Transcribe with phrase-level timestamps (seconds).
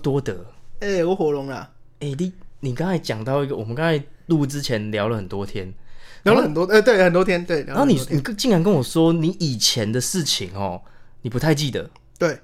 [0.00, 0.46] 我多得。
[0.80, 5.70] 哎、我火龙啦，哎、你你刚才讲到一个，我们刚才录之前聊了很多天，
[6.22, 10.80] 聊了很多，哎、对，很多天，对，然后你你竟然跟我说你以前的事情哦，
[11.20, 12.38] 你不太记得，对，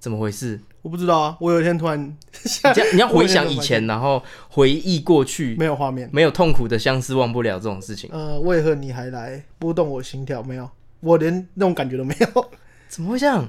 [0.00, 0.58] 怎么回事？
[0.80, 10.42] 我不知道啊，我有一天突然 你这样你要回想以前，然后回忆过去，没有画面，没有痛苦的相思忘不了这种事情，呃，为何你还来拨动我心跳？
[10.42, 10.68] 没有，
[11.00, 12.50] 我连那种感觉都没有。
[12.88, 13.48] 怎么会这样？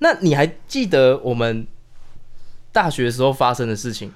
[0.00, 1.66] 那你还记得我们
[2.78, 4.12] 大学时候发生的事情？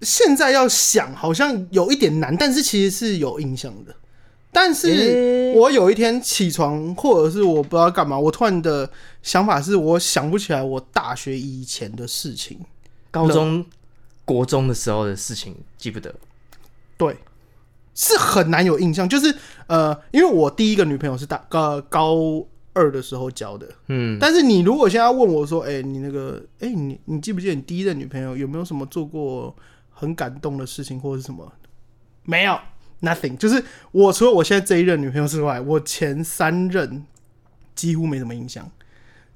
[0.00, 3.94] 现在要想好像有一点难，但是其实是有印象的。
[4.50, 8.90] 但是我有一天起床，或者是我不知道干嘛，我突然的
[9.22, 12.58] 想法是我想不起来我大学以前的事情。
[13.10, 13.62] 高中、
[14.24, 16.14] 国中的时候的事情记不得？
[16.96, 17.14] 对，
[17.94, 19.06] 是很难有印象。
[19.06, 22.42] 就是呃，因为我第一个女朋友是大呃高
[22.72, 29.54] 二的时候交的，嗯，但是你如果现在问我说，哎、你那个，哎、你你记不记得你第一任女朋友有没有什么做过
[29.90, 31.52] 很感动的事情或者是什么？
[32.24, 32.58] 没有
[33.00, 33.36] ，nothing。
[33.36, 37.04] 就是我除了我现在这一任女朋友之外，我前三任
[37.74, 38.70] 几乎没什么印象。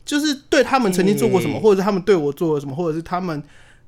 [0.05, 3.43] 就是对他们曾经做过什么，欸或者是他们对我做了什么，或者是他们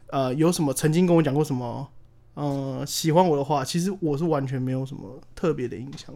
[0.09, 1.87] 呃有什么曾经跟我讲过什么，
[2.33, 6.15] 呃喜欢我的话，其实我是完全没有什么特别的印象。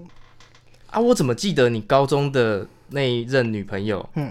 [0.91, 4.08] 啊，我怎么记得你高中的那一任女朋友？
[4.16, 4.30] 嗯，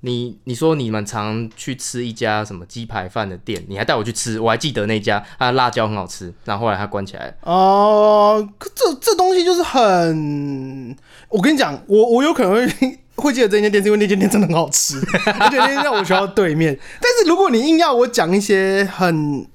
[0.00, 7.34] 你你说你们常去吃一家什么鸡排饭的店，你还带我去吃，我还记得那家，它的辣椒很好吃，然后后来它关起来了。
[7.42, 10.96] 哦，可这这东西就是很，
[11.28, 14.98] 我跟你讲，我我有可能会会记得这间店，是因为那间店真的很好吃，
[15.38, 16.76] 而且那间在我学校对面。
[17.00, 19.46] 但是如果你硬要我讲一些很，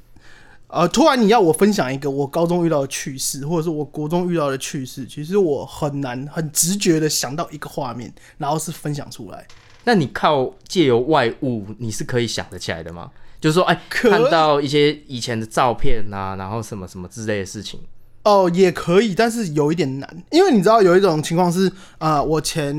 [0.68, 9.48] 呃，突然你要我分享一个我高中遇到的趣事，或者是我国中遇到的趣事，其实我很难很直觉的想到一个画面，然后是分享出来。
[9.84, 13.12] 那你靠借由外物，你是可以想得起来的吗？
[13.40, 17.80] 就是说，哎，看到一些以前的照片啊，然后什么什么之类的事情。
[18.26, 22.76] 哦，也可以，但是有一点难，因为你知道有一种情况是，啊，我前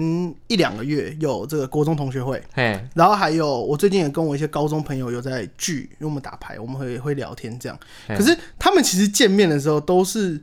[0.48, 7.78] 一两个月有这个国中同学会，嘿，然后还有，我最近也跟我一些高中朋友有在聚，因为我们打牌，我们会会聊天这样。
[8.08, 10.40] 可是他们其实见面的时候都是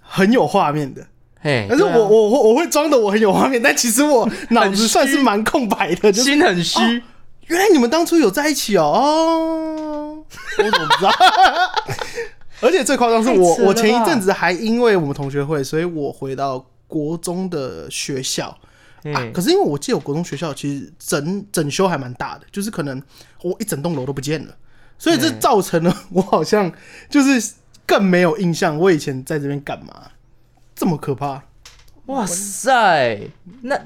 [0.00, 1.06] 很有画面的，
[1.38, 6.80] 嘿，但是我、啊我我我会装的我很有画面，但其实我脑子算是蛮空白的，就是心很虚。
[7.48, 10.24] 原来你们当初有在一起哦，哦，
[10.58, 11.12] 我怎么不知道？
[12.60, 18.48] 而且最夸张是我我前一阵子还因为我们同学会，所以我回到国中的学校。
[18.48, 18.58] 啊
[19.04, 23.00] 嗯，可是因为我记得我国中学校其实整整修还蛮大的，就是可能
[23.42, 24.56] 我一整栋楼都不见了，
[24.98, 26.72] 所以这嗯造成了我好像
[27.08, 27.52] 就是
[27.86, 30.10] 更没有印象，我以前在这边干嘛，
[30.74, 31.44] 这么可怕？
[32.06, 33.20] 哇塞，
[33.62, 33.80] 那。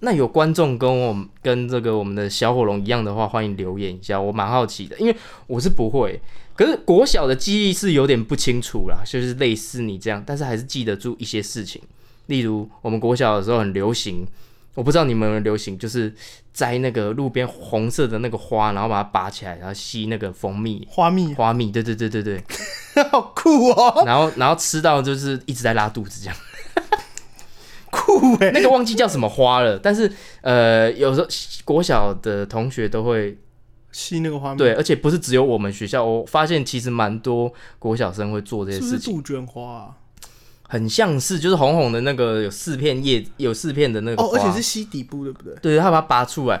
[0.00, 6.20] 那有观众跟我跟这个我们的小火龙一样的话，欢迎留言一下，我蛮好奇的，因为我是不会，
[6.56, 11.82] 可是国小的记忆是有点不清楚啦，就是类似你这样，但是还是记得住一些事情，
[12.26, 14.26] 例如我们国小的时候很流行，
[14.74, 16.14] 我不知道你们有没有流行，就是
[16.54, 20.86] 摘那个路边红色的那个花，然后把它拔起来，然后吸那个蜂蜜。
[20.90, 22.42] 花蜜花蜜，对对对对对，
[23.10, 26.36] 好酷哦，然后然后吃到就是一直在拉肚子这样。
[27.90, 30.10] 酷哎、那个忘记叫什么花了，但是
[30.42, 31.26] 呃，有时候
[31.64, 33.38] 国小的同学都会
[33.96, 39.88] 吸那个花蜜，对，而且不是只有我们学校，我发现其实蛮多国小生会做这些事情，杜鹃花啊？
[40.68, 45.54] 很像是就是红红的那个有四片叶，有四片的那个哦，而且是吸底部，对不对？
[45.62, 46.60] 对，他把它拔出来。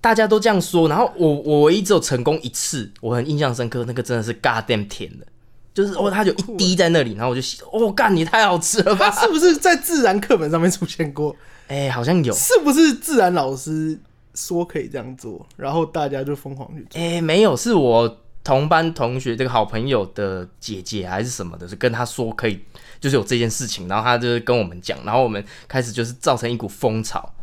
[0.00, 5.26] 大家都这样说，然后我我唯一只有成功一次，我很印象深刻，那个真的是 goddamn 甜的，
[5.74, 9.22] 就是哦，它有一滴在那里，然后我就洗，哦，干你太好吃了吧它？
[9.22, 11.34] 是不是在自然课本上面出现过？
[11.66, 13.98] 哎、好像有，是不是自然老师
[14.36, 17.00] 说可以这样做，然后大家就疯狂去做？
[17.00, 22.60] 哎、没有，是我同班同学这个好朋友的姐姐还是什么的，就跟他说可以，
[23.00, 27.34] 就是有这件事情，然后他就跟我们讲，然后我们开始就是造成一股风潮。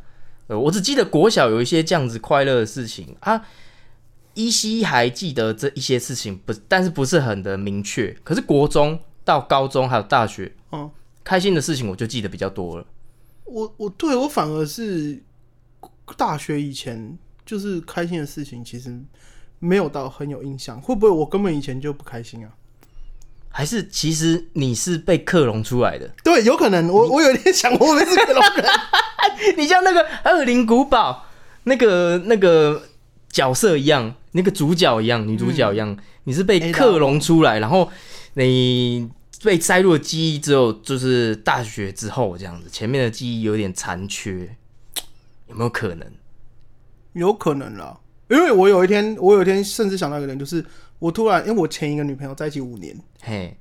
[0.47, 3.45] 呃，我只记得国小有一些这样子快乐的事情啊，
[4.33, 8.15] 依稀还记得这一些事情，不，但是不是很的明确。
[8.23, 10.89] 可是国中到高中还有大学，嗯，
[11.23, 12.85] 开心的事情我就记得比较多了。
[13.45, 15.21] 我我对我反而是
[16.17, 19.00] 大学以前就是开心的事情，其实
[19.59, 20.79] 没有到很有印象。
[20.81, 22.51] 会不会我根本以前就不开心啊？
[23.55, 26.09] 还是其实你是被克隆出来的？
[26.23, 26.88] 对，有可能。
[26.89, 28.65] 我我有点想，我们是克隆人？
[29.57, 31.27] 你像那个《恶灵古堡》
[31.65, 32.89] 那个那个
[33.29, 37.91] 角色一样，那个主角一样，女主角一样，你是被克隆出来，然后
[38.33, 39.07] 你
[39.44, 44.56] 被塞入了记忆之后就是大学之后这样子，前面的记忆有点残缺，
[45.53, 46.11] 有没有可能？
[47.13, 47.97] 有可能啦。
[48.29, 50.65] 因为我有一天，我有一天甚至想到一个人，就是
[50.97, 53.55] 我突然，因为我前一个女朋友在一起五年，嘿，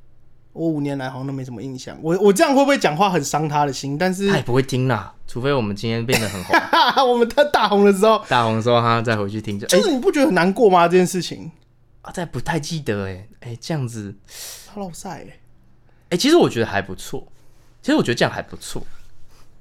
[0.55, 1.99] 我五年来好像都没什么印象。
[2.01, 3.99] 我我这样会不会讲话很伤她的心？
[3.99, 6.57] 但是她也不会听啦，除非我们今天变得很红，
[7.13, 10.89] 我们在大红的时候，大红的时候她再回去听就，哎、就是你不觉得很难过吗？
[10.89, 11.51] 这件事情，
[12.01, 14.15] 啊，再不太记得哎，哎，这样子，
[14.73, 15.41] 他老晒欸
[16.11, 17.27] 哎、其实我觉得还不错，
[17.83, 18.87] 其实我觉得这样还不错，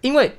[0.02, 0.38] 因为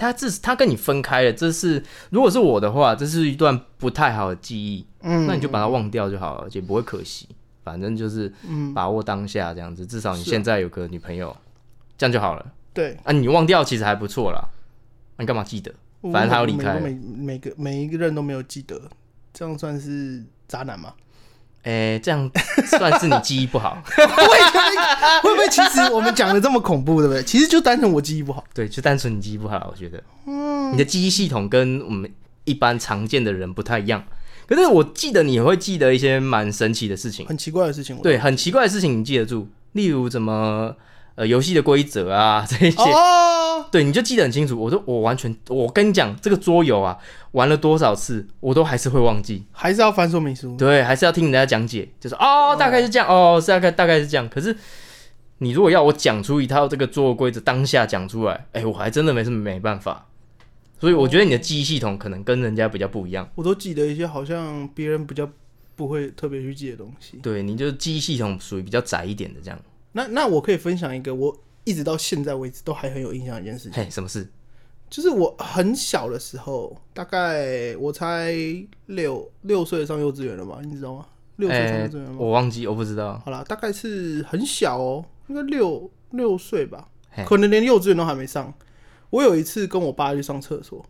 [0.00, 7.28] 他这他跟你分开了，这是如果是我的话，这是一段不太好的记忆，嗯，那你就把它忘掉就好了，也不会可惜，
[7.62, 8.32] 反正就是
[8.74, 11.36] 把握当下这样子，至少你现在有个女朋友，
[11.98, 14.42] 这样就好了对，啊，你忘掉其实还不错啦，
[15.18, 15.70] 那你干嘛记得？
[16.10, 18.80] 反正他要离开每每个每一个人都没有记得，
[19.34, 20.94] 这样算是渣男吗？
[21.62, 22.30] 哎、这样
[22.66, 24.04] 算是你记忆不好，会
[25.22, 27.22] 会不会其实我们讲的这么恐怖，对不对？
[27.22, 28.42] 其实就单纯我记忆不好。
[28.54, 32.10] 对，就单纯你记忆不好，我觉得，嗯你的记忆系统跟我们
[32.44, 34.02] 一般常见的人不太一样。
[34.46, 40.74] 可是我记得你会记得一些蛮神奇的事情，很奇怪的事情，我对，很奇怪的事情你记得住，例如怎么
[41.14, 44.58] 呃游戏的规则啊 这一些，哦，对，你就记得很清楚。
[44.58, 46.98] 我说我完全，我跟你讲，这个桌游啊，
[47.32, 49.44] 玩了多少次，我都还是会忘记。
[49.52, 50.56] 还是要翻说明书。
[50.56, 54.28] 对，还是要听人家讲解，就是哦，大概是这样，哦，是大概大概是这样。
[54.28, 54.56] 可是
[55.38, 60.06] 你如果要我讲出一套这个桌游规则，当下讲出来，哎、我还真的没什么没办法。
[60.78, 63.28] 所以我觉得你的记忆系统可能跟人家比较不一样。
[63.34, 65.28] 我都记得一些好像别人比较
[65.76, 67.18] 不会特别去记的东西。
[67.22, 69.60] 对，你就是记忆系统属于比较窄一点的这样。
[69.92, 74.28] 那那我可以分享一个我一直到现在为止都还很有印象的一件事情，嘿，什么事？
[74.88, 78.34] 就是我很小的时候，大概我才
[78.86, 81.06] 六六岁上幼稚园了吧，你知道吗？
[81.36, 82.16] 六岁上幼哎稚园了吗？
[82.18, 83.20] 我忘记，我不知道。
[83.24, 88.52] 好啦，大概是很小哦，应该六六岁吧嘿，可能连幼稚园都还没上。
[89.10, 90.84] 我有一次跟我爸去上厕所，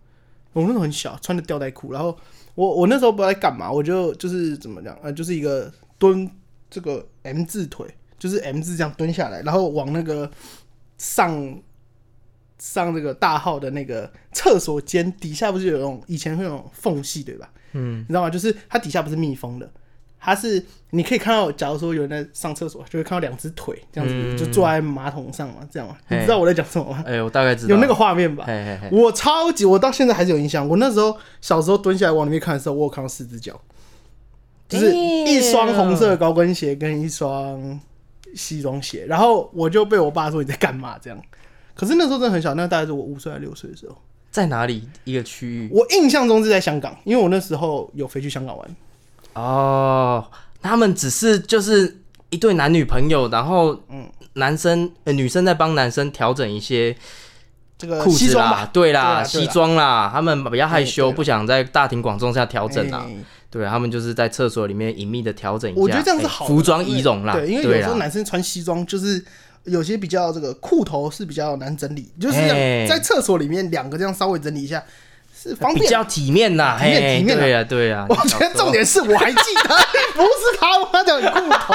[0.52, 2.16] 我那时候很小，穿着吊带裤，然后
[2.54, 6.30] 我我那时候不知道在干嘛，我就就是怎么讲，呃，就是一个蹲
[6.70, 7.86] 这个 M 字腿，
[8.20, 10.30] 就是 M 字这样蹲下来，然后往那个
[10.98, 11.60] 上
[12.58, 17.50] 上这个大号的那个厕所间底下不是有那种以前会有那种缝隙对吧？
[17.72, 18.30] 嗯，你知道吗？
[18.30, 19.70] 就是它底下不是密封的，
[20.18, 25.96] 它是你可以看到，假如说有人在上厕所，就会看到两只腿这样子，嗯就坐在马桶上嘛，这样嘛。
[26.08, 27.02] 你知道我在讲什么吗？
[27.06, 27.70] 哎、我大概知道。
[27.74, 28.44] 有那个画面吧？
[28.46, 30.68] 嘿嘿嘿，我超级，我到现在还是有印象。
[30.68, 33.58] 我那时候小时候蹲下来往里面看的时候，我有看到四只脚，
[34.68, 37.80] 就是一双红色的高跟鞋跟一双
[38.34, 41.20] 西装鞋，然后我就被我爸说你在干嘛这样。
[41.74, 43.96] 可是那时候真的很小，那大概是我五岁还是六岁的时候。
[44.30, 45.68] 在哪里一个区域？
[45.72, 48.76] 我印象中是在香港，因为我那时候有飞去香港玩。
[49.34, 50.24] 哦，
[50.62, 56.94] 他们只是就是一对男女朋友，然后嗯男生、呃、女生在帮男生调整一些
[57.76, 63.04] 这个裤子啦对啦，西装啦，他们比较害羞，不想在大庭广众下调整啊。
[63.08, 63.16] 哎
[63.50, 69.22] 对，他们就是在厕所里面隐秘的调整一下，我觉得这样是哎好的服装仪容啦，对，因为有时候，男生穿西装就是
[69.64, 72.38] 有些比较这个裤头是比较难整理，就是
[72.88, 74.82] 在厕所里面两个这样稍微整理一下
[75.36, 75.84] 是方便。
[75.84, 78.06] 比较体面呐，体面嘿体面啊对呀对呀。
[78.08, 79.38] 我觉得重点是我还记
[79.68, 79.76] 得，
[80.14, 81.74] 不是他妈的裤头。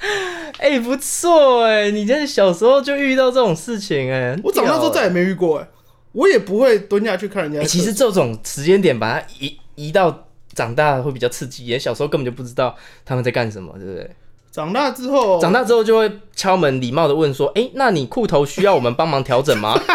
[0.58, 5.68] 哎、不错哎，你在小时候就遇到这种事情哎，很我长大之后屌再也没遇过哎，
[6.12, 7.62] 我也不会蹲下去看人家。
[7.64, 14.10] 其实这种时间点把它移移到长大会比较刺激，也小时候根本就不知道他们在干什么，对不对？
[14.50, 19.78] 长大之后，长大之后就会敲门，礼貌的问说：“哎、那你裤头需要我们帮忙调整吗？”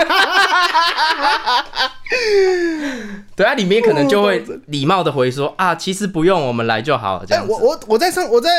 [3.36, 7.52] 对啊，里面可能就会礼貌的回说：“啊，其实不用，我们来就好。”这哎，样子。
[7.52, 8.50] 我我我在上我在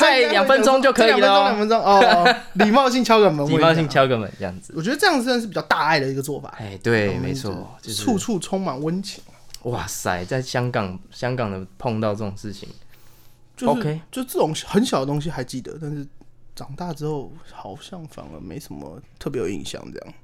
[0.00, 3.86] 在两分钟就可以了哦两分钟两分钟哦， 礼貌性敲个门，礼貌性。
[3.88, 4.72] 敲个门，这样子。
[4.74, 9.22] 我觉得这样真的是比较大爱的一个做法，哎、对，没错，就是处处充满温情。
[9.64, 12.68] 哇塞，在香港，香港的碰到这种事情，
[13.56, 16.06] 就是 OK 就这种很小的东西还记得，但是
[16.54, 19.80] 长大之后好像反而没什么特别有印象。
[19.92, 20.14] 这样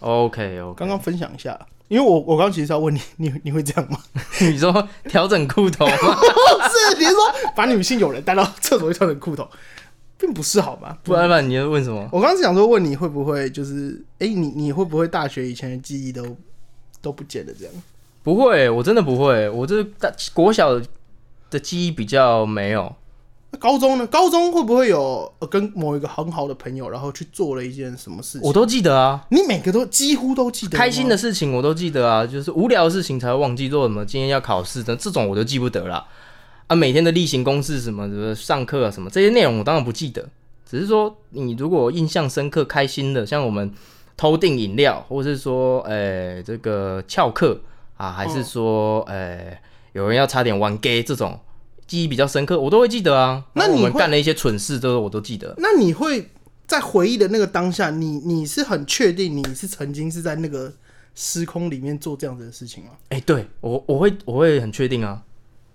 [0.00, 0.78] ，OK OK。
[0.78, 3.98] 刚刚分享一下，因为我我刚刚其实是要问你，你 你会这样吗？
[4.40, 7.20] 你说调整裤头 是，你是说
[7.56, 9.48] 把女性友人带到厕所去调整裤头，
[10.18, 10.98] 并不是好吗？
[11.02, 12.06] 不然不然你要问什么？
[12.12, 16.36] 我刚刚是想说问你会不会就是，哎、你你会不会大学以前的记忆都
[17.00, 17.74] 都不见了这样？
[18.24, 19.48] 不会，我真的不会。
[19.50, 20.80] 我这大国小
[21.50, 22.92] 的记忆比较没有。
[23.50, 24.06] 那高中呢？
[24.06, 28.48] 高中会不会有呃跟某一个很好的朋友，然后去做了一件什么事情？
[28.48, 34.04] 我都记得啊，你每个都几乎都记得吗，开心的事情我都记得啊，就是无聊的事情才会忘记做什么。
[34.06, 36.04] 今天要考试的这种我都记不得了。
[36.66, 40.26] 啊，每天的例行公事什么的，上课啊什么这些内容我当然不记得，
[40.66, 43.70] 只是说你如果印象深刻、开心的，像我们
[44.16, 47.60] 偷订饮料，或是说，呃、这个翘课，
[47.96, 49.56] 啊，还是说呃
[49.92, 51.38] 有人要差点玩 gay 这种
[51.86, 53.44] 记忆比较深刻，我都会记得啊。
[53.54, 55.54] 那你会干了一些蠢事，都我都记得。
[55.58, 56.30] 那你会
[56.66, 60.72] 在回忆的那个当下，你你是很确定你是曾经是在那个
[61.14, 62.90] 时空里面做这样子的事情吗？
[63.10, 65.22] 哎、对我我会我会很确定啊。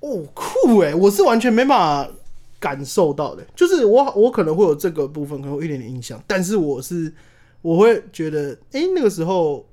[0.02, 0.96] 哦，酷哎！
[0.96, 2.10] 我是完全没办法
[2.58, 7.14] 感受到的，就是我我可能会有这个部分，可能有一点点印象，但是我是
[7.62, 9.68] 我会觉得，哎、那个时候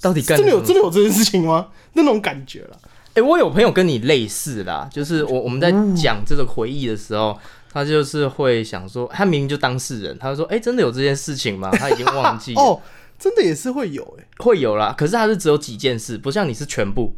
[0.00, 1.68] 到底干真的有真的有这件事情吗？
[1.94, 2.78] 那种感觉了。
[3.14, 7.36] 哎、我有朋友跟你类似啦，就是我我们在讲这个回忆的时候，
[7.72, 11.70] 他就是会想说，他明明就当事人，他就说，哎、真的有这件事情吗？
[11.76, 12.80] 他已经忘记了哦，
[13.18, 17.14] 真的也是会有哎、会有啦，可是他是只有几件事，不像你是全部，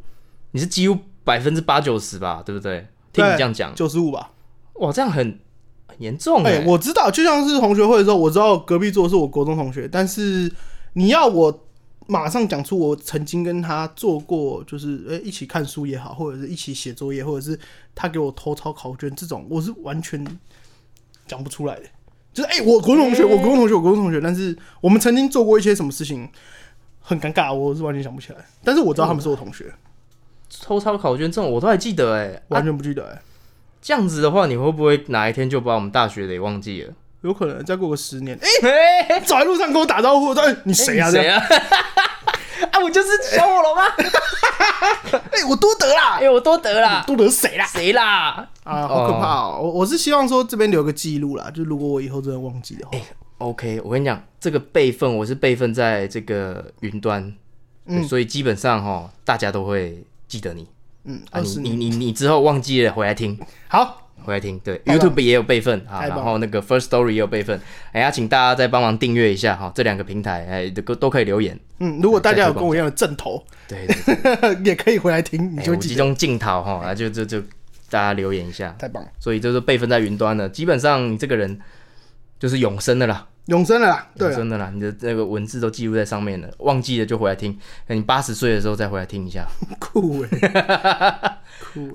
[0.52, 2.86] 你是几乎百分之八九十吧，对不对？
[3.12, 4.30] 听你这样讲，九十五吧。
[4.76, 5.38] 哇，这样很
[5.86, 10.50] 很严重哎、哎、我知道，就像是同学会的时候，我知道隔壁桌是我国中同学，但是
[10.94, 11.66] 你要我
[12.06, 17.58] 马上讲出我曾经跟他做过，就是哎、一起看书也好，或者是一起写作业，或者是
[17.94, 20.24] 他给我偷抄考卷这种，我是完全
[21.26, 21.82] 讲不出来的。
[22.32, 26.28] 就是哎、我国中同学，我国中同学，我国中同学，但是我们曾经做过一些什么事情，
[27.00, 28.38] 很尴尬，我是完全想不起来。
[28.64, 29.72] 但是我知道他们是我同学，
[30.62, 33.22] 偷抄考卷这种我都还记得哎、啊完，全不记得哎、
[33.80, 36.94] 这样子的话，你会不会哪一天就把我们大学给忘记了？
[37.22, 38.38] 有可能再过个十年，
[39.08, 41.10] 哎、走在路上跟我打招呼，我说哎、你谁啊？
[41.10, 41.42] 谁啊？
[42.70, 43.86] 啊，我就是小火龙啊！
[45.32, 47.66] 哎、我多得啦，哎、我多得啦，多得谁啦？
[47.66, 49.60] 谁啦啊，好可怕哦！
[49.62, 52.92] 我我是希望说这边留个记录啦，就如果我以后真的忘记的话
[53.38, 57.32] ，？OK，我跟你讲，这个备份我是备份在这个云端，
[57.86, 60.66] 嗯所以基本上哈，大家都会记得你
[61.04, 61.40] 嗯，啊。
[61.40, 63.38] 你你你之后忘记了回来听，
[63.68, 64.58] 好，回来听。
[64.60, 67.60] 对，YouTube 也有备份啊，然后那个 First Story 也有备份。
[67.92, 71.58] 哎呀，请大家再帮忙订阅一下哈，这两个平台哎都都可以留言。
[71.78, 73.86] 嗯，如果大家有跟我一样的正头，对
[74.64, 77.40] 也可以回来听，你哎就集中镜头哈，啊就就就
[77.90, 78.74] 大家留言一下。
[78.78, 81.58] 太棒了，所以就是备份在云端了，基本上你这个人
[82.38, 89.46] 就是永生的啦，永生了啦，对啊，永生的啦，你的那个文字都记录在上面了，忘记了就回来听，等你八十岁的时候再回来听一下。
[89.80, 91.38] 酷 哎，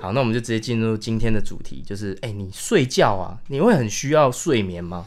[0.01, 5.06] 好，那我们就直接进入今天的主题，就是哎、你睡觉啊，你会很需要睡眠吗？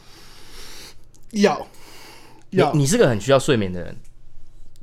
[1.31, 1.67] 要。
[2.49, 2.73] 要。
[2.73, 3.95] 你你是个很需要睡眠的人，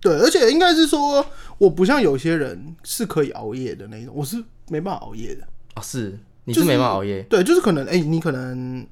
[0.00, 1.26] 对，而且应该是说，
[1.58, 5.42] 我不像有些人是可以熬夜的那种，我是没办法熬夜的。
[5.74, 8.86] 哦，是你是是没办法熬夜，对，就是可能，哎、你可能，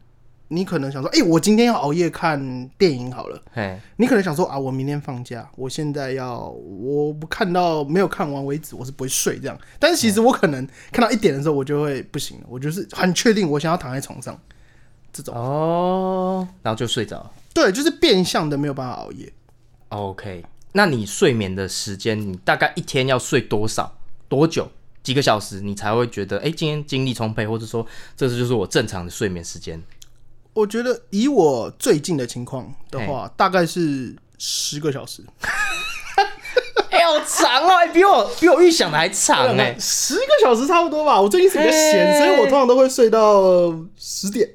[0.48, 3.42] 你可能想说，哎、我今天要熬夜看电影好了。
[3.52, 9.58] 嘿，你可能想说啊，我明天放假，我现在要我不看到没有看完为止，我是不会睡这样。
[9.78, 14.38] 但是其实我可能看到一点的时候，我就会不行了，我就是很确定我想要躺在床上，
[15.12, 17.28] 这种哦，然后就睡着。
[17.52, 19.32] 对，就是变相的没有办法熬夜。
[19.88, 23.96] OK，那你睡眠的时间，你大概一天要睡多少、
[24.28, 24.68] 多久、
[25.02, 27.84] 几个小时，你才会觉得，哎、今天精力充沛，或者说
[28.16, 29.82] 这就是我正常的睡眠时间？
[30.56, 35.22] 我觉得以我最近的情况的话，大概是十个小时。
[36.90, 41.20] 哎、好长哦、哎比我比我预想的还长哎、十个小时差不多吧。
[41.20, 44.48] 我最近是比较闲，哎所以我通常都会睡到十点。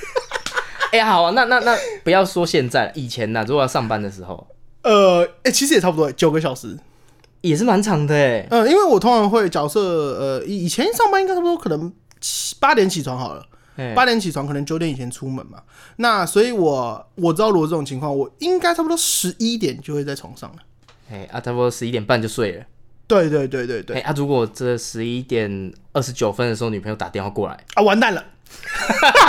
[0.92, 4.46] 哎、呀，好啊，那那那不要说现在了，以前呢，如果要上班的时候，
[4.82, 6.78] 呃，哎、其实也差不多九个小时。
[7.40, 8.46] 也是蛮长的哎。
[8.50, 11.90] 嗯，因为我通常会假设，呃，以以前上班应该差不多可能
[12.20, 13.53] 七八点起床好了，哎
[13.94, 15.62] 八点起床，可能九点以前出门嘛。
[15.96, 20.56] 那所以我我知道如果这种情况，我应该差不多十一点就会在床上了。
[21.10, 22.64] 哎啊，差不多十一点半就睡了。
[23.06, 28.24] 对对对对对，哎、啊，如果这十一点二十九分的时候，女朋友打电话过来，啊，完蛋了，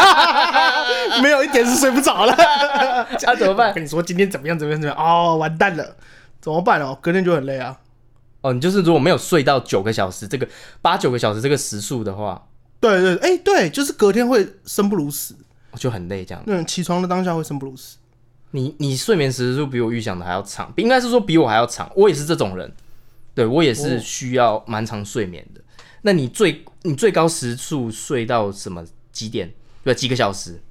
[1.22, 2.32] 没有一点是睡不着了。
[2.34, 3.74] 啊，怎么我办？
[3.74, 5.06] 跟你说今天怎么样怎么样怎么样？
[5.06, 5.98] 哦，完蛋了，
[6.40, 6.98] 怎么办哦？
[7.02, 7.78] 隔天就很累啊。
[8.40, 10.48] 哦，你就是如果没有睡到九个小时，这个
[10.82, 12.48] 八九个小时这个时数的话，
[12.89, 15.36] 对对，哎、对，就是隔天会生不如死，
[15.72, 16.44] 我就很累这样。
[16.48, 17.98] 嗯起床的当下会生不如死。
[18.51, 21.92] 你你睡眠时数比我预想的还要长，应该是说比我还要长。
[21.96, 22.72] 我也是这种人，
[23.34, 25.62] 对我也是需要蛮长睡眠的。
[26.04, 29.51] 那你最你最高时数睡到什么几点？
[29.84, 30.62] 对，几个小时？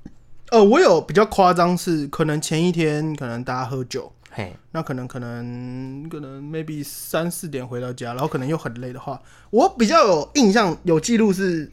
[0.50, 11.70] 呃，我有比较夸张是，可能前一天可能大家喝酒，嘿，那可能可能可能 maybe 三四点回到家，然后可能又很累的话，我比较有印象有记录是，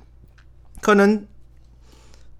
[0.81, 1.25] 可能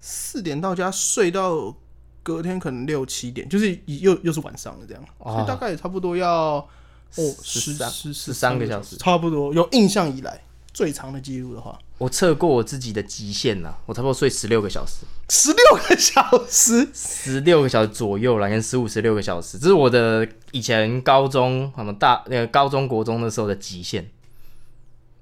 [0.00, 1.74] 四点到家睡到
[2.22, 5.32] 隔天可能六七点，就是又又是晚上了这样，哦。
[5.32, 6.68] 所以大概也差不多要哦
[7.14, 8.96] 十十三十十三个小时。
[8.96, 10.42] 差不多有印象以来
[10.74, 24.10] 最长的记录的话，我测过我自己的极限呐，我差不多睡十六个小时，十六个小时，十六个小时左右啦，跟十五、十六个小时，这是我的以前高中什么大那个高中国中的时候的极限。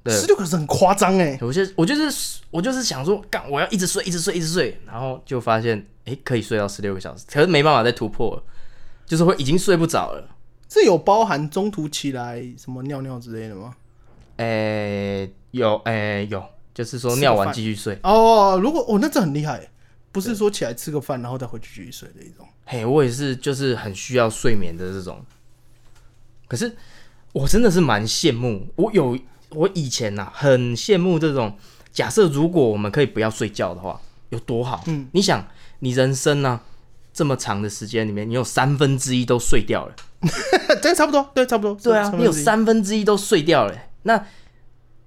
[0.03, 8.43] 对十六个小时很夸张哎，我就我就是我就是想说，干我要一直睡，一直睡，一直睡，然后就发现，哎、可以睡到十六个小时，可是没办法再突破了，
[9.05, 10.29] 就是会已经睡不着了。
[10.69, 13.75] 这有包含中途起来什么尿尿之类的吗？
[14.37, 16.43] 哎、有，哎、有，
[16.73, 17.99] 就是说尿完继续睡。
[18.03, 19.71] 哦，如果哦，那这很厉害欸，
[20.13, 22.47] 不是说起来吃个饭然后再回去继续睡的一种。
[22.65, 25.23] 嘿，我也是，就是很需要睡眠的这种。
[26.49, 26.75] 可是
[27.33, 29.19] 我真的是蛮羡慕，我有
[29.51, 31.57] 我以前呐、很羡慕这种。
[31.93, 34.81] 假设如果我们可以不要睡觉的话，有多好？
[34.87, 35.45] 嗯，你想，
[35.81, 36.61] 你人生呢、
[37.13, 39.95] 这么长的时间里面，你有三分之一都睡掉了。
[40.81, 41.75] 这，差不多，对，差不多。
[41.83, 43.77] 对啊，你有三分之一都睡掉了。
[44.05, 44.25] 那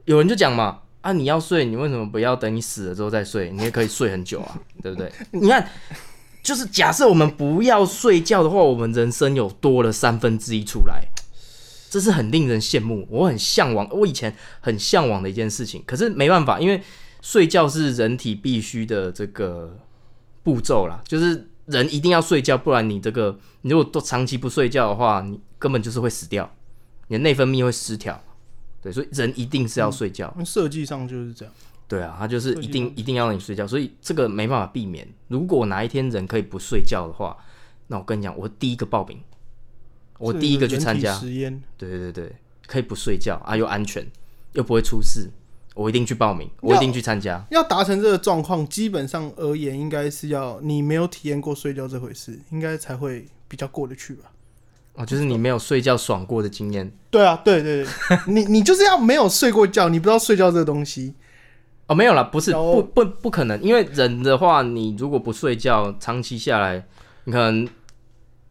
[0.04, 3.50] 有人就讲嘛，啊，你要睡，你为什么不要等你死了之后再睡？
[3.52, 5.10] 你也可以睡很久啊， 对不对？
[5.32, 5.66] 你看，
[6.44, 11.02] 就是假设我们不要睡觉的话，我们人生有多了三分之一出来，
[11.94, 15.84] 这是很令人羡慕，我很向往，我以前很向往的一件事情。
[15.86, 16.82] 可是没办法，因为
[17.22, 19.78] 睡觉是人体必须的这个
[20.42, 26.52] 步骤啦，就是人一定要睡觉，不然你这个你如果都长期不睡觉的话，你根本就是会死掉，
[27.10, 28.20] 你的内分泌会失调。
[28.82, 30.36] 对，所以人一定是要睡觉。
[30.44, 31.54] 设计上就是这样。
[31.88, 35.08] 对啊，他就是一定一定要让你睡觉，所以这个没办法避免。
[35.28, 37.38] 如果哪一天人可以不睡觉的话，
[37.86, 39.20] 那我跟你讲，我第一个报名，
[40.24, 41.13] 我第一个去参加。
[41.13, 41.62] 实验。
[41.77, 44.06] 对对对对，可以不睡觉啊，又安全，
[44.53, 45.30] 又不会出事，
[45.75, 47.46] 我一定去报名，我一定去参加。
[47.51, 54.32] 要达成这个状况，基本上而言，应该是要你没有体验过睡觉这回事，应该才会比较过得去吧。
[54.96, 61.15] 哦，就是你没有睡觉爽过的经验对啊，对对对， 你你就是要没有睡过觉，你不知道睡觉这个东西。
[61.88, 66.86] 哦，没有啦，不是不不不可能，因为人的话，你如果不睡觉，长期下来，
[67.25, 67.68] 你可能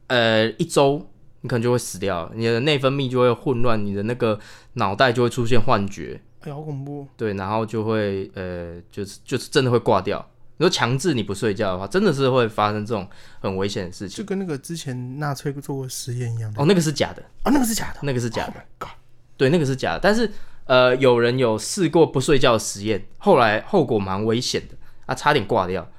[0.09, 1.09] 呃一周，
[1.43, 4.39] 你可能就会死掉，你的内分泌就会混乱，你的那个
[4.75, 7.07] 脑袋就会出现幻觉，哎呀，好恐怖！
[7.17, 10.25] 对，然后就会呃就是就是真的会挂掉。
[10.59, 13.09] 你说强制你不睡觉的话，真的是会发生这种
[13.41, 14.19] 很危险的事情。
[14.19, 17.99] 就跟那个之前纳粹做过实验一样的哦，那个是假的，啊，那个是假的。
[18.03, 18.91] 那个是假的 Oh my god！
[19.37, 20.01] 对，那个是假的。
[20.01, 20.31] 但是
[20.67, 24.77] 呃，有人有试过不睡觉的实验，后来后果蛮危险的，
[25.07, 25.91] 啊，差点挂掉。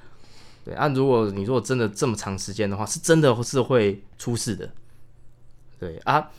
[0.63, 4.71] 对啊，如果你如果真的这么长时间的话，是真的是会出事的。
[5.79, 6.29] 对啊，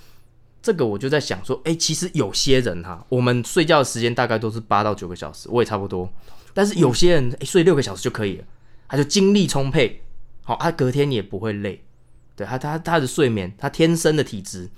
[0.62, 6.08] 这个我就在想说，哎、其实有些人哈，我们睡觉的时间大概都是八到九个小时，我也差不多。
[6.52, 8.44] 但是有些人睡六个小时就可以了，
[8.88, 10.02] 他就精力充沛，
[10.42, 11.84] 好、他隔天也不会累。
[12.36, 14.68] 对他他他的睡眠，他天生的体质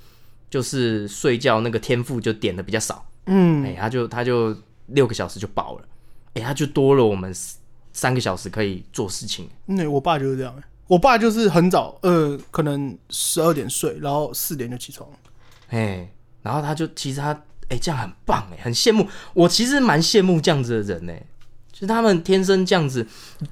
[0.50, 4.54] 就是睡觉那个天赋就点的比较少，嗯，哎、他就他就
[4.88, 5.88] 六个小时就饱了，
[6.34, 7.32] 哎、他就多了我们
[7.94, 9.48] 三个小时可以做事情。
[9.64, 15.08] 那我爸就是这样、欸，我爸就是很早，呃，可能十二点睡，然后四点就起床。
[15.68, 16.08] 哎，
[16.42, 17.32] 然后他就其实他
[17.68, 19.08] 哎、这样很棒哎，很羡慕。
[19.34, 21.26] 我其实蛮羡慕这样子的人哎，
[21.72, 23.04] 就是他们天生这样子。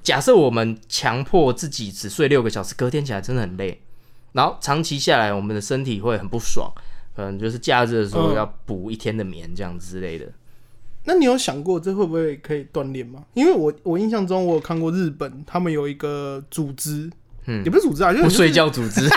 [0.05, 3.83] 假设我们强迫自己只睡六个小时，隔天起来真的很累，
[4.31, 6.73] 然后长期下来，我们的身体会很不爽，
[7.17, 10.27] 可能就是假日的时候嗯要补一天的眠这样之类的。
[11.07, 13.25] 那你有想过这会不会可以锻炼吗？
[13.35, 17.11] 因为我我印象中我有看过日本，他们有一个组织，
[17.47, 19.09] 嗯也不是组织啊，就是不睡觉组织，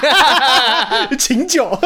[1.18, 1.70] 请酒，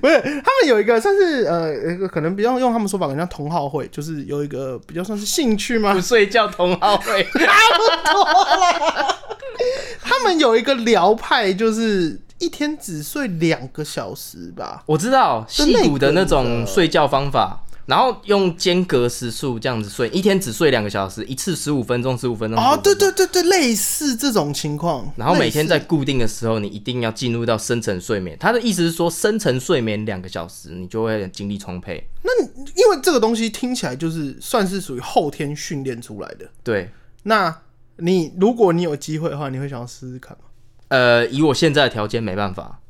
[0.00, 6.00] 不是他们有一个算是呃一个可能比较用他们说法，可能像同好会，就是有一个比较算是兴趣吗不？
[6.00, 7.22] 睡觉同好会。
[7.24, 9.16] 差不多了
[10.02, 14.82] 他们有一个疗派，就是一天只睡两个小时吧。
[14.86, 22.58] 我知道是戏骨的那那种睡觉方法，然后用间隔时数这样子睡，一天只睡两个小时，一次十五分钟，十五分钟。
[22.58, 22.92] 哦，对。
[22.94, 25.12] 对对对，类似这种情况。
[25.16, 28.36] 然后每天在固定的时候，你一定要进入到深层睡眠。
[28.38, 32.08] 他的意思是说，深层睡眠两个小时，你就会精力充沛。
[32.22, 36.48] 那因为这个东西听起来就是算是属于后天训练出来的。
[36.62, 36.90] 对，
[37.24, 37.62] 那
[37.96, 40.44] 你如果你有机会的话，你会想要试试看吗？
[40.88, 42.80] 呃，以我现在的条件没办法，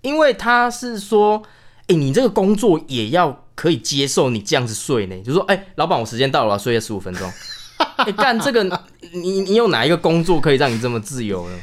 [0.00, 1.42] 因为他是说，
[1.88, 5.20] 哎、你这个工作也要可以接受你这样子睡呢。
[5.22, 7.30] 就说，哎、老板，我时间到了，我要睡十五分钟。
[7.96, 8.62] 哎、干这个，
[9.12, 11.58] 你你有哪一个工作可以让你这么自由呢？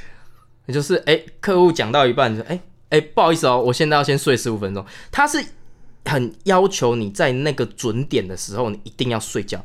[0.66, 4.86] 也就是，哎、客户讲到一半，你说，哎、哎、不好意思哦，我现在要先睡十五分钟。
[5.12, 5.44] 他是
[6.06, 9.64] 很要求你在那个准点的时候，你一定要睡觉，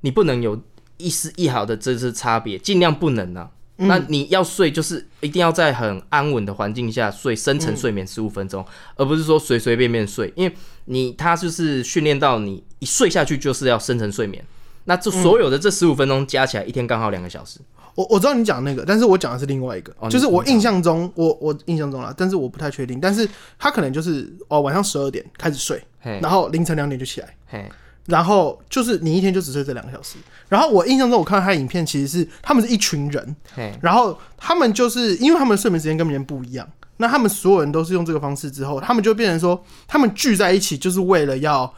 [0.00, 0.60] 你不能有
[0.98, 3.50] 一丝一毫的这次差别，尽量不能啊。
[3.86, 8.64] 那你要睡，就是一定要在很安稳的环境下睡，深层睡眠十五分钟，
[8.96, 10.54] 而不是说随随便便睡，因为
[10.86, 14.44] 你他就是训练到你一睡下去就是要深层睡眠。
[14.84, 17.60] 那这所有的这十五分钟加起来，一天刚好两个小时。
[17.94, 27.70] 我我知道你讲那个，但是我讲的是另外一个，哦就是我印象中，我我印象中啦，但是我不太确定，但是他可能就是哦晚上十二点开始睡，嘿，然后凌晨两点就起来，嘿，
[28.06, 30.16] 然后就是你一天就只睡这两个小时。
[30.52, 33.36] 然后我印象中我看到他的影片，其实是他们是一群人，
[33.80, 41.72] 然后他们就是因为他们的睡眠时间跟别人不一样，那他们所有人都是用这个方式之后，他们就变成说，他们聚在一起就是为了要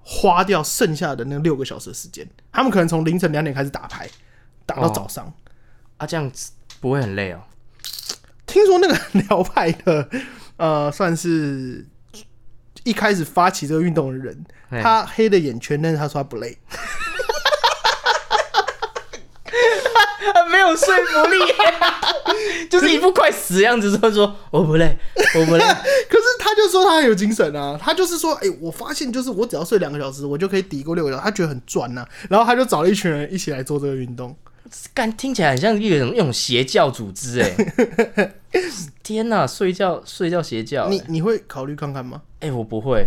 [0.00, 2.26] 花掉剩下的那六个小时的时间。
[2.50, 4.08] 他们可能从凌晨两点开始打牌，
[4.64, 5.30] 打到早上。
[5.98, 7.40] 啊，这样子不会很累哦。
[8.46, 8.98] 听说那个
[9.28, 10.08] 辽派的，
[10.56, 11.86] 呃，算是
[12.82, 16.56] 一开始发起这个运动的人，他黑的眼圈，但是他说他不累。
[20.50, 21.36] 没有说服力，
[22.70, 24.96] 就是一副快死的样子，说说我不累，
[25.38, 25.64] 我不累。
[26.08, 34.36] 可是他就说他很有精神啊，他就是说，哎、我发现就是我只要睡两个小时，我就可以抵过六个小时，他觉得很赚呐、然后他就找了一群人一起来做这个运动。
[34.92, 38.32] 干听起来很像一种一种邪教组织哎！
[39.04, 40.90] 天哪，睡觉睡觉邪教欸！
[40.90, 42.20] 你你会考虑看看吗？
[42.40, 43.06] 哎、我不会，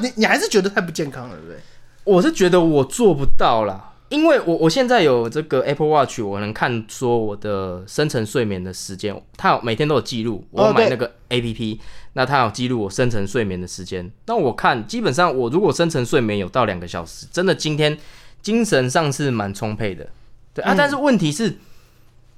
[0.00, 1.56] 你你还是觉得太不健康了，对不对？
[2.04, 10.44] 我是觉得我做不到啦，因为我我现在有这个 Apple Watch，我能看说我的深层睡眠的时间，它有每天都有记录。
[10.50, 11.78] 我买那个 APP，、
[12.14, 14.10] 那它有记录我深层睡眠的时间。
[14.26, 17.98] 那我看基本上我如果深层睡眠有到两个小时，真的今天
[18.40, 20.06] 精神上是蛮充沛的。
[20.54, 21.58] 对啊，但是问题是，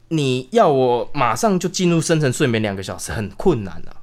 [0.08, 3.96] 你要我马上就进入深层睡眠两个小时很困难啊。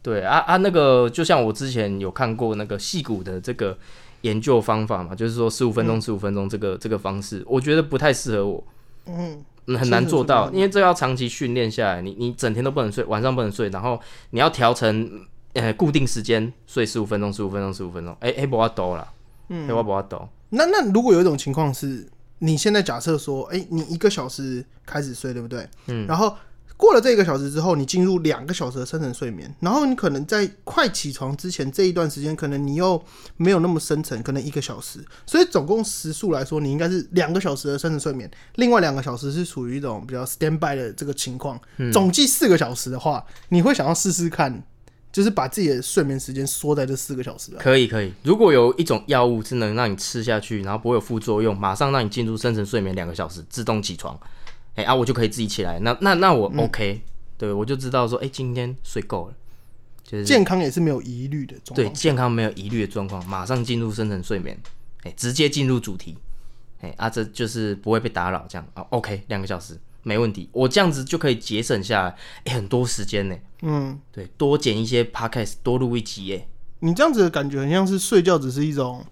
[0.00, 3.76] 对啊啊，那个就像我之前有看过那个戏骨的这个
[4.22, 8.64] 研究方法嘛，就是说十五分钟十五分钟这个这个方式，我觉得不太适合我，
[9.06, 14.00] 嗯，嗯很难做到，因为这要长期训练下来，你你整天都不能睡，晚上不能睡，然后
[14.30, 15.08] 你要调成
[15.52, 19.12] 呃固定时间睡十五分钟十五分钟十五分钟，哎、哎不要抖啦，
[19.48, 22.08] 嗯，我不要抖，那那如果有一种情况是，
[22.40, 25.68] 你现在假设说，哎、你一个小时开始睡，对不对？
[25.86, 26.34] 嗯，然后
[26.78, 33.02] 过了这一个小时之后，你进入两个小时的深层睡眠，然后你可能在快起床之前这一段时间，可能你又
[33.36, 41.60] 没有那么深层，可能一个小时，所以总共时数来说，你应该是两个小时的深层睡眠，另外两个小时是属于一种比较 stand by 的这个情况，
[41.92, 44.62] 总计四个小时的话，你会想要试试看，
[45.10, 47.58] 就是把自己的睡眠时间缩在这四个小时啊。
[47.58, 54.16] 可以可以，如果有一种药物是能让你吃下去，然后不会有副作用，马上让你进入深层睡眠两个小时，自动起床，
[54.78, 57.02] 哎、啊，我就可以自己起来，那那那我 OK，、
[57.36, 59.34] 对我就知道说，哎、今天睡够了，
[60.04, 61.88] 就是健康也是没有疑虑的状对。
[61.90, 64.56] 健康没有疑虑的状况，马上进入深层睡眠，
[65.02, 66.16] 哎、直接进入主题，
[66.80, 68.64] 哎、啊，这就是不会被打扰，这样。
[68.74, 76.46] 啊，OK，两个小时没问题，我这样子就可以节省下来，哎、很多时间呢，嗯，对，多剪一些 podcast，多录一集，哎，
[76.78, 79.04] 你这样子的感觉很像是睡觉只是一种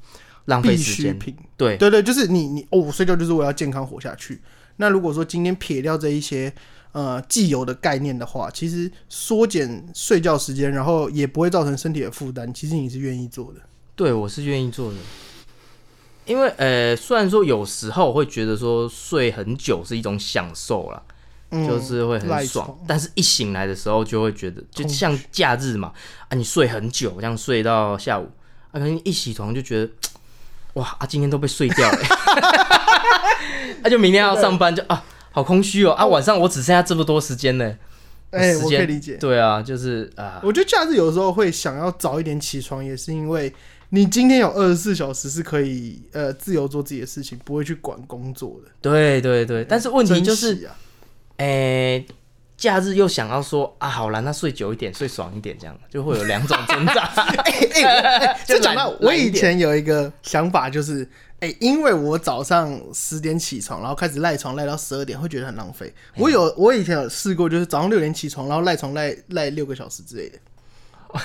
[0.45, 1.37] 浪费必时间，品。
[1.57, 4.41] 对，对对，就是你你哦，我睡觉就是我要健康活下去。
[4.77, 6.53] 那如果说今天撇掉这一些
[6.93, 13.61] 呃既有的概念的话，其实缩减睡觉时间，然后也不会造成身体的负担，其实你是愿意做的。
[13.95, 14.99] 对，我是愿意做的，
[16.27, 21.03] 因为呃，虽然说有时候会觉得说睡很久是一种享受啦，
[21.51, 25.93] 嗯，就是会很爽，但是一醒来的时候就会觉得，就像假日嘛，
[26.29, 28.29] 啊，你睡很久，这样睡到下午，
[28.71, 29.91] 啊，可能一起床就觉得，
[30.77, 31.99] 哇，啊，今天都被睡掉了，
[33.83, 37.77] 那、 就明天要上班就啊，好空虚哦，啊，晚上我只剩下这么多时间呢，
[38.31, 39.17] 哎、我可以理解。
[39.17, 43.53] 对啊，就是啊，我觉得假日有时候会想要早一点起床，也是因为
[43.91, 48.71] 你今天有二十四小时是可以呃自由做自己的事情，不会去管工作的。
[48.81, 50.69] 对对对，但是问题就是
[51.39, 52.05] 哎。
[52.57, 57.11] 假日又想要说啊，好了，那睡久一点，睡爽一点，这样就会有两种挣扎。
[58.47, 61.07] 就这讲到我以前有一个想法，就是，
[61.41, 65.93] 哎、因为我早上十点起床，然后开始赖床赖到十二点，会觉得很浪费。
[66.17, 70.39] 我有我以前有试过，就是早上六点起床，然后赖床赖赖六个小时之类的，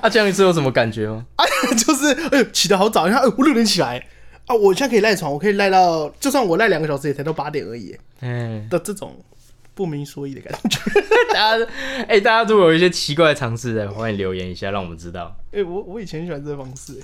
[0.00, 1.24] 啊，这样一次有什么感觉吗？
[1.36, 1.44] 啊，
[1.76, 4.04] 就是哎呦起得好早，你看，哎、我六点起来
[4.46, 9.16] 啊，我现在可以赖床，我可以赖到，就算我赖两个小时，也才到八点而已嗯、的这种
[9.74, 10.78] 不明所以的感觉。
[11.32, 11.66] 大家，
[12.08, 15.36] 哎、大家如果有一些奇怪的尝试的，欢迎留言一下，让我们知道。
[15.52, 17.00] 哎、我我以前喜欢这个方式、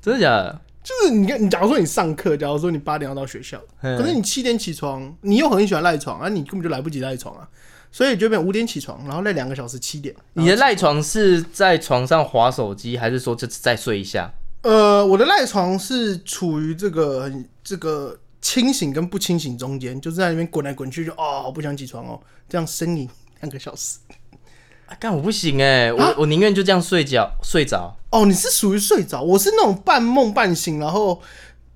[0.00, 0.60] 真的假的？
[0.82, 7.46] 就是你看，你假如说你上课，假如说你八点要到学校，嗯可是你七点起床，你又很喜欢赖床啊，你根本就来不及赖床啊，
[7.92, 10.14] 所以就变五点起床，然后赖两个小时，七点。
[10.32, 14.32] 你的赖床是在床上划手机，还是说就再睡一下？
[14.68, 23.08] 呃，我的赖床是处于这个很这个清醒跟不清醒中间，就是在那边滚来滚去，就哦，好不想起床哦，这样呻吟
[23.40, 23.96] 两个小时。
[24.84, 27.96] 啊，干我不行哎、我我宁愿就这样睡觉睡着。
[28.10, 31.22] 哦，你是属于睡着，我是那种半梦半醒，然后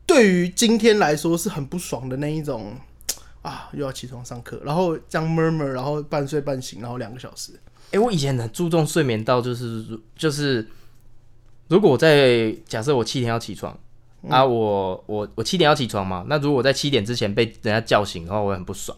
[0.04, 2.76] 对于今天来说是很不爽的那一种
[3.40, 7.52] 啊，又要起床上课，然后这样 murmur，然后半睡半醒，然后两个小时。
[7.92, 10.68] 哎、我以前很注重睡眠到就是就是，
[11.72, 13.74] 如果我在假设我七点要起床、
[14.28, 18.96] 啊，我我我七点要起床嘛，那如果我在七点之前被人家叫醒的话，我会很不爽，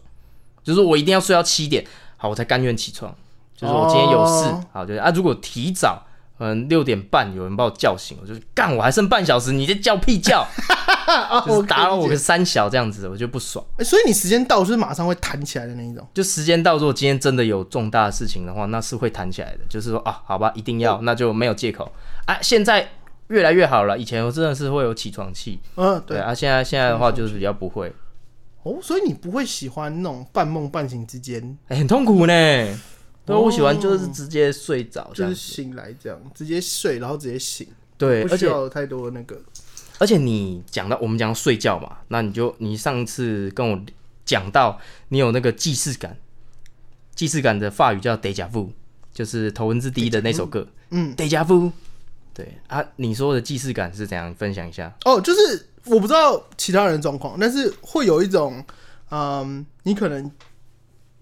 [0.61, 1.85] 就是我一定要睡到七点，
[2.17, 3.15] 好，我才甘愿起床。
[3.55, 4.65] 就是我今天有事，哦。
[4.73, 6.03] 好，就是啊，如果提早，
[6.37, 10.45] 嗯，六点半有人把我叫醒，我就干，我还剩半小时，你在叫屁叫，
[11.47, 13.63] 就是打扰我个三小这样子，我就不爽。
[13.77, 16.05] 欸所以你时间到就是马上会弹起来的那一种。
[16.13, 19.59] 就时间到，如果今天真的有重大的事情的话，那是会弹起来的。
[19.69, 21.89] 就是说啊，好吧，一定要，那就没有借口
[22.25, 22.37] 啊。
[22.41, 22.85] 现在
[23.27, 26.17] 越来越好了，以前我真的是会有起床气，嗯，对。
[26.17, 27.93] 对啊，现在现在的话就是比较不会，
[28.63, 32.33] 哦，所以你不会喜欢那种半梦半醒之间，哎、很痛苦呢。
[33.25, 35.11] 对，我喜欢就是直接睡着。
[35.13, 39.41] 就是醒来这样，直接睡，然后直接醒，对，不而且有太多那个。
[39.97, 43.81] 而且你讲到我们讲到睡觉嘛，那你就你上次跟我
[44.25, 46.17] 讲到你有那个既视感，
[47.15, 48.69] 既视感的法语叫 deja vu，
[49.13, 51.71] 就是头文字 D 的那首歌，嗯，deja vu。
[52.33, 54.35] 对啊，你说的既视感是怎样？
[54.35, 54.93] 分享一下。
[55.05, 58.61] 哦，就是我不知道其他人状况，但是会有一种，
[59.09, 60.29] 嗯，你可能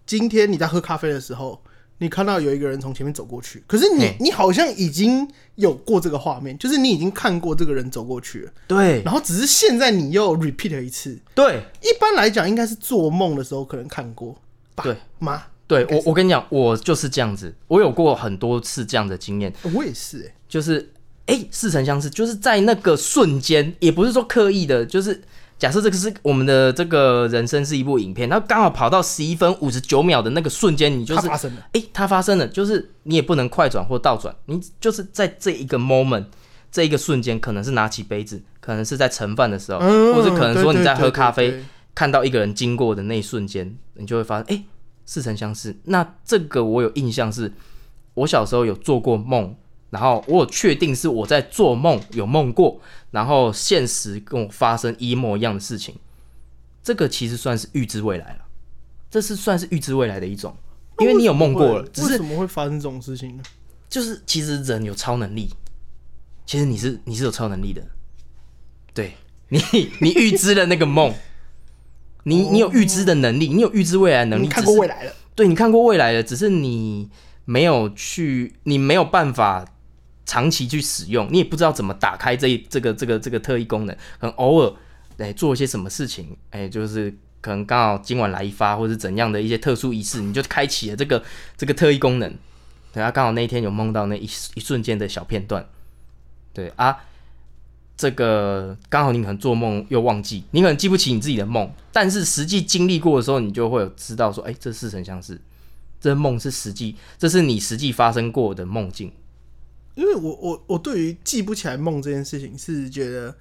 [0.08, 1.62] 今天你在喝咖啡的时候，
[2.04, 11.18] 你看到有一个人从前面走过去，可是你嘿你好像已经有过这个画面，就是你已经看过这个人走过去了，对然后只是现在你又 repeat 了一次。
[11.34, 14.36] 对一般来讲，应该是做梦的时候可能看过
[14.76, 14.84] 吧？
[14.84, 15.44] 对吗？
[15.66, 20.92] 对，我我跟你讲，我就是这样子，我有过很多次这样的经验，我也是、欸，就是
[21.26, 25.22] 哎、似曾相识，就是在那个瞬间，也不是说刻意的，就是
[25.64, 31.66] 假设这个是我们的这个人生是一部影片，然后刚好跑到十一分五十九秒的那个瞬间，你就是它发生了。
[31.72, 36.26] 哎、它发生了，就是你也不能快转或倒转，你就是在这一个 moment，
[36.70, 41.64] 这一个瞬间，可能是拿起杯子，可能是在盛饭的时候，嗯或者可能说你在喝咖啡，
[41.96, 44.66] 看到一个人经过的那一瞬间，你就会发现，哎、
[45.06, 45.74] 似曾相识。
[45.86, 47.50] 那这个我有印象是，
[48.16, 49.56] 我小时候有做过梦，
[49.94, 55.94] 然后我有确定是我在做梦，有梦过，然后现实跟我发生一模一样的事情。
[56.82, 58.40] 这个其实算是预知未来了，
[59.12, 60.56] 这是算是预知未来的一种，
[60.98, 63.44] 因为你有梦过了，只是为什么会发生这种事情呢？
[63.88, 65.48] 就是其实人有超能力，
[66.48, 67.84] 其实你是你是有超能力的，
[68.96, 69.14] 对
[69.50, 69.62] 你
[70.02, 71.14] 你预知了那个梦，
[72.26, 77.12] 你你有预知的能力，你有预知未来的能力，你看过未来了，对你看过未来的，只是你
[77.46, 79.66] 没有去，你没有办法
[80.26, 84.74] 长期去使用，你也不知道怎么打开这一这个这个这个特异功能，可能偶尔
[85.18, 91.24] 哎做一些什么事情，哎就是可能刚好今晚来一发，或者是怎样的一些特殊仪式，你就开启了这个
[91.58, 92.34] 这个特异功能。
[92.94, 95.68] 对啊，刚好那一天有梦到那一一瞬间的小片段，
[96.54, 96.96] 对啊，
[97.98, 105.42] 这个刚好你可能做梦又忘记，你可能记不起你自己的梦，但是实际经历过的时候，你就会有知道说，哎、这似曾相识，
[106.00, 109.12] 这梦是实际，这是你实际发生过的梦境。
[109.96, 113.36] 因为我我我对于记不起来梦这件事情是觉得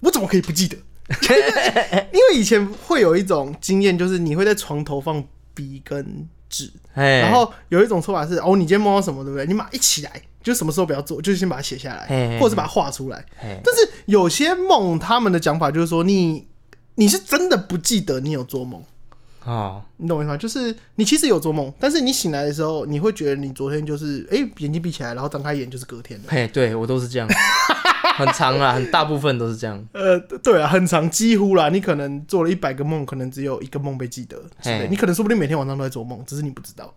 [0.00, 0.76] 我怎么可以不记得？
[2.12, 9.46] 因为以前会有一种经验，就是你会在床头放笔跟纸，哎，然后有一种说法是哦，你今天梦到什么，对不对？
[9.46, 13.24] 你马上一起来，就什么时候不要做，就是先把它写下来，或者是把它画出来。
[13.36, 16.46] 嘿但是有些梦，他们的讲法就是说你
[16.94, 18.82] 你是真的不记得你有做梦。
[19.44, 20.36] 哦，你懂我意思吗？
[20.36, 26.28] 就是你其实有做梦，但是你醒来的时候，你会觉得你昨天就是哎、眼睛闭起来，然后张开眼就是隔天的。
[26.28, 27.28] 嘿，对我都是这样，
[28.16, 29.84] 很长啊，很大部分都是这样。
[29.92, 31.68] 呃，对啊，很长，几乎啦。
[31.68, 36.94] 你可能做了一百个梦，可能只有一个梦被记得之类嘿你可能说不定每天晚上都在做梦，只是你不知道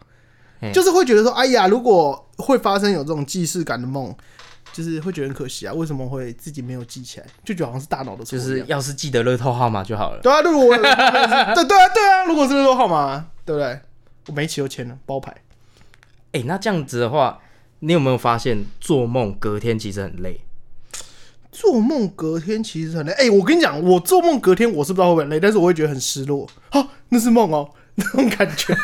[0.60, 0.72] 嘿。
[0.72, 4.14] 就是会觉得说，哎呀，如果会发生有这种既视感的梦，
[4.76, 5.74] 就是会觉得很可惜啊。
[5.74, 7.26] 为什么会自己没有记起来？
[7.46, 8.44] 就觉得好像是大脑的错就。
[8.44, 10.20] 是要是记得乐透号码就好了。
[10.22, 13.80] 对啊，如果我对对啊对啊，如果是乐透号码，对不对？
[14.28, 15.34] 我每一期都签了包牌。
[16.34, 17.40] 哎、那这样子的话，
[17.80, 20.42] 你有没有发现做梦隔天其实很累？
[21.52, 23.14] 做梦隔天其实很累。
[23.14, 26.46] 哎、我跟你讲，我做梦隔天我是不知道会不会很累，但是我会觉得很失落。
[26.72, 28.76] 啊，那是梦哦， 那种感觉。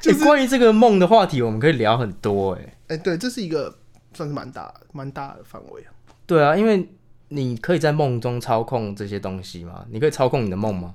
[0.00, 3.76] 就是、关于这个梦的话题，我们可以聊很多哎、哎、对，这是一个
[4.12, 5.90] 算是蛮大蛮大的范围啊。
[6.26, 6.88] 对啊，因为
[7.28, 10.94] 你可以在梦中操控这些东西嘛，你可以操控你的梦吗？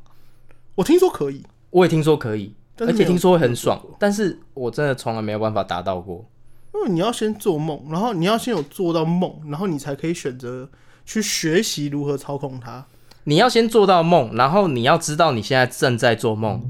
[0.76, 6.26] 我听说可以，我也听说可以，而且听说会很爽但是我真的从来没有办法达到过。
[6.74, 10.70] 因为你要先做梦，然后你要先有做到梦，然后你才可以选择
[11.06, 12.86] 去学习如何操控它。
[13.26, 16.62] 你要先做到梦，然后你要知道你现在正在做梦，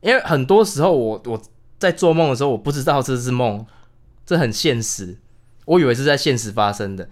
[0.00, 1.40] 因为很多时候我我
[1.78, 3.66] 在做梦的时候，我不知道这是梦，
[4.32, 5.18] 这很现实，
[5.66, 7.06] 我以为是在现实发生的。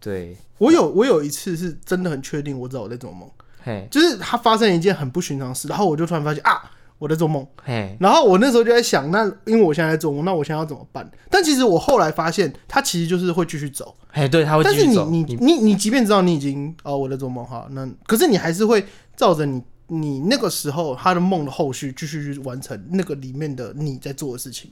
[0.00, 3.28] 对，我有我有一次是真的很确定我知道我在做梦，
[3.62, 11.06] 嘿，就是它发生一件很不寻常的事，然后我就突然发现啊我在做梦，嘿，然后我那时候就在想，那因为我现在在做梦，那我现在要怎么办？
[11.28, 15.10] 但其实我后来发现，它其实就是会继续走，嘿，对，他会但是你继续走。
[15.10, 24.70] 你你你即便知道你已经哦我在做梦哈，那可是你还是会照着你你那个时候他的梦的后续继续去完成那个里面的你在做的事情。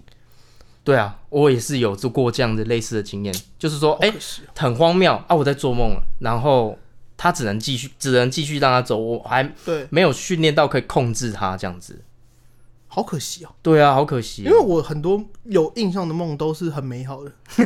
[0.85, 4.13] 对啊，我也是有做过这样的类似的经验，就是说，哎、
[4.57, 6.79] 很荒谬啊，我在做梦了，然后
[7.17, 12.03] 他只能继续，只能继续让他走，我还对，没有训练到可以控制他这样子。
[12.87, 17.33] 好可惜哦，对啊，好可惜因为我很多有印象的梦都是很美好的。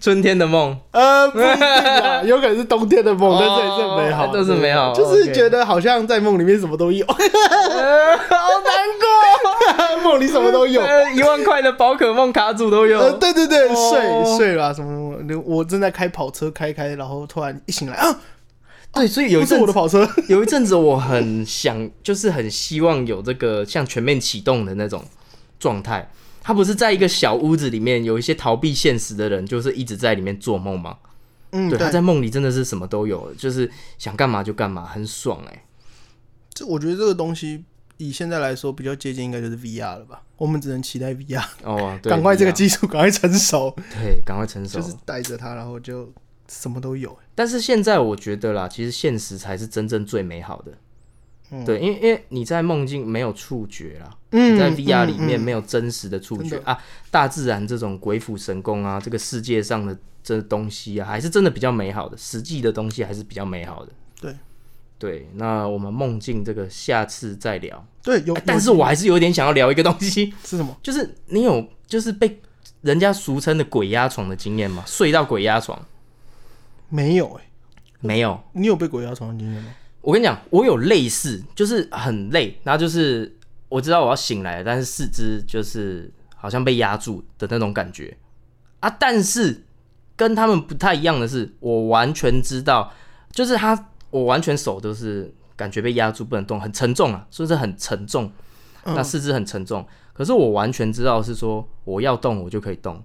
[0.00, 7.04] 春天的梦， 呃，不一定啊，有可能是冬天的梦，但是也是很美好，哦都是美好就是觉得好像在梦里面什么都有。
[10.00, 10.80] 梦里什么都有。
[10.82, 13.18] 呃一万块的宝可梦卡组都呃，有。
[13.18, 18.20] 对对对，哦睡睡了啊什么什么，我正在开跑车，开开，然后突然一醒来啊，
[18.92, 25.04] 对，所以有一阵我的跑车， 有一阵子我很想，就是很希望有这个像全面启动的那种
[25.58, 26.10] 状态。
[26.42, 30.96] 他不是在一个小屋子里面，有一些逃避现实的人，就是一直在里面做梦吗？
[31.52, 35.64] 嗯，对，对他，在梦里真的是什么都有，就是想干嘛就干嘛，很爽哎、
[36.54, 37.62] 这我觉得这个东西
[38.00, 40.22] 以现在来说比较接近，应该就是 VR 了吧？
[40.38, 44.80] 我们只能期待 VR，哦，对赶快这个技术赶快成熟，对，赶快成熟。
[44.80, 46.10] 就是带着它，然后就
[46.48, 47.16] 什么都有。
[47.34, 50.72] 但是现在我觉得啦，其实现实才是真正最美好的。
[51.52, 56.78] 嗯对，因为因为你在梦境没有触觉啦，嗯你在 VR 里面没有真实的触觉、真啊，
[57.10, 63.92] 大自然这种鬼斧神工啊，这个世界上的这东西啊，还是真的比较美好的，实际的东西还是比较美好的。
[64.20, 64.36] 对
[64.98, 67.84] 对，那我们梦境这个下次再聊。
[68.02, 70.76] 对，有啊，但是我还是有点想要聊一个东西， 是什么？
[70.82, 72.40] 就是你有就是被
[72.80, 74.82] 人家俗称的鬼压床的经验吗？
[74.86, 75.80] 睡到鬼压床
[76.88, 77.44] 没有哎、
[78.00, 78.42] 没有？
[78.52, 79.74] 你有被鬼压床的经验吗？
[80.00, 83.36] 我跟你讲，我有类似，就是很累，然后就是
[83.68, 88.16] 我知道我要醒来了，但是四肢就是好像被压住的那种感觉
[88.80, 88.88] 啊。
[88.98, 89.62] 但是
[90.16, 92.90] 跟他们不太一样的是，我完全知道，
[93.30, 98.32] 就是他，我完全手都是感觉被压住不能动，很沉重啊，是不是很沉重？
[98.86, 103.04] 那四肢很沉重，可是我完全知道是说我要动我就可以动，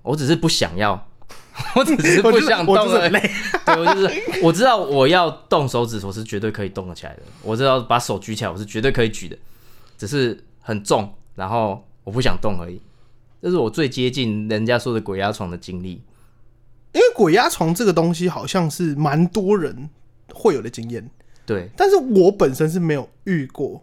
[0.00, 1.06] 我只是不想要。
[1.74, 3.10] 我只是不想动而已。
[3.10, 7.22] 对，我就是我知道我要动手指，我是绝对可以动得起来的。
[7.42, 9.36] 我知道把手举起来，我是绝对可以举的，
[9.98, 12.80] 只是很重，然后我不想动而已。
[13.42, 16.02] 这是我最接近人家说的鬼压床的经历。
[16.92, 19.90] 因为鬼压床这个东西好像是蛮多人
[20.32, 21.10] 会有的经验，
[21.46, 23.82] 对，但是我本身是没有遇过，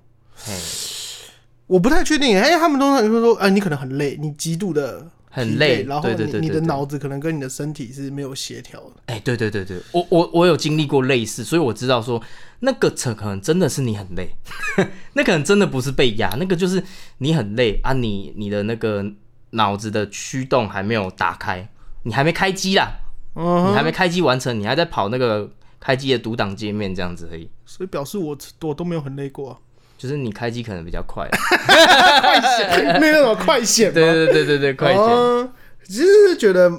[1.66, 2.38] 我不太确定。
[2.38, 8.92] 哎、他们通常就说，哎、你可能很累，你极度的很累然后你对对对对对你的脑子可能跟你的身体是没有协调的。
[9.08, 12.22] 哎、对对对对，我我我有经历过类似，所以我知道说
[12.60, 14.36] 那个可可能真的是你很累，
[15.14, 16.84] 那可能真的不是被压，那个就是
[17.20, 19.04] 你很累啊，你你的那个
[19.52, 21.68] 脑子的驱动还没有打开，
[22.04, 22.92] 你还没开机啦，
[23.36, 25.50] 嗯你还没开机完成，你还在跑那个
[25.86, 29.58] 开机的独挡界面这样子而已，所以表示我我都没有很累过、啊，
[29.98, 33.94] 就是你开机可能比较快，快 显没有那种快显？
[33.94, 35.50] 对对对对对，快一点，哦
[35.86, 36.72] 其实是觉得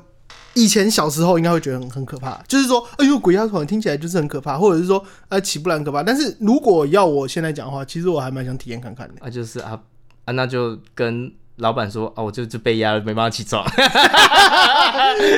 [0.55, 6.03] 以前小时候应该会觉得很很可怕，就是说，哎呦，鬼压床听起来就是很可怕，或者是说，呃，起不来很可怕。
[6.03, 9.15] 但是如果要我现在讲的话，其实我还蛮想体验看看的。
[9.21, 9.79] 啊就是啊
[10.25, 13.65] 啊那就跟老板说哦，我就就被压了，没办法起床，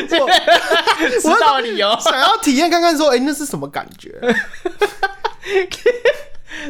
[0.08, 0.18] 知
[1.40, 1.96] 道理由。
[2.00, 4.18] 想要体验看看，说，哎、那是什么感觉？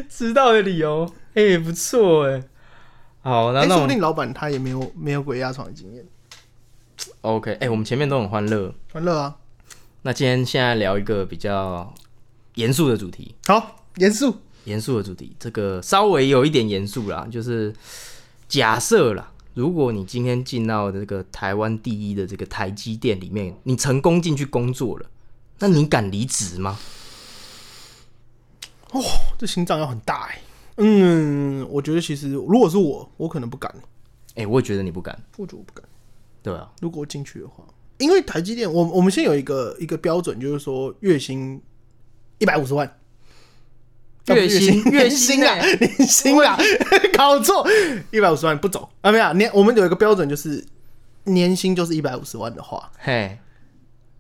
[0.09, 2.43] 知道的理由，哎、不错哎。
[3.23, 6.05] 好，那说不定老板他也没有没有鬼压床的经验
[7.23, 9.37] ，OK，哎、我们前面都很欢乐，欢乐啊。
[10.03, 11.93] 那今天现在聊一个比较
[12.55, 17.75] 严肃的主题，好，严肃，严肃的主题，这个稍微有一点严肃啦，就是
[18.49, 25.07] 假设啦，如果你今天进到这个台湾第一的这个台积电里面，你成功进去工作了，
[25.59, 26.79] 那你敢离职吗？
[28.91, 29.01] 哦
[29.39, 30.39] 这心脏要很大哎、
[30.77, 33.75] 嗯，我觉得其实如果是我，我可能不敢，
[34.35, 35.83] 哎、我也觉得你不敢，我觉得我不敢。
[36.43, 37.65] 对啊，如果我进去的话，
[37.97, 41.59] 因为台积电，我我们现在有一个一个标准，就是说月薪
[42.37, 42.99] 一百五十万。
[44.27, 46.59] 啊月薪月薪啊，年薪啊，
[47.17, 47.67] 搞错，
[48.11, 48.89] 一百五十万不走。
[49.01, 49.13] 啊？
[49.13, 50.65] 没有，年我们有一个标准，就是
[51.25, 53.39] 年薪就是一百五十万的话，嘿，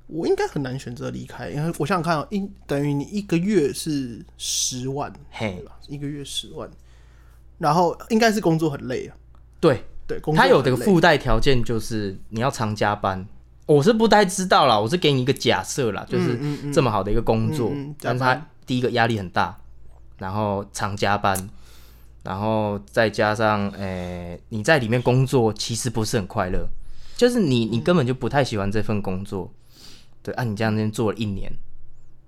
[0.06, 5.64] 我应该很难选择离开，因为我想想看啊，一等于你一个月是十万，嘿？
[5.88, 6.68] 一个月十万，
[7.58, 9.16] 然后应该是工作很累啊，
[9.60, 13.26] 对，对，工作他有这个附带条件，就是你要常加班。
[13.66, 16.38] 我是不太知道啦，我是给你一个假设啦，就是
[16.72, 19.58] 这么好的一个工作，嗯嗯但是他第一个压力很大，
[20.18, 21.48] 然后常加班，
[22.22, 26.66] 然后再加上诶、你在里面工作其实不是很快乐，
[27.16, 29.52] 就是你你根本就不太喜欢这份工作，
[30.22, 31.52] 对，啊，你这样子做了一年，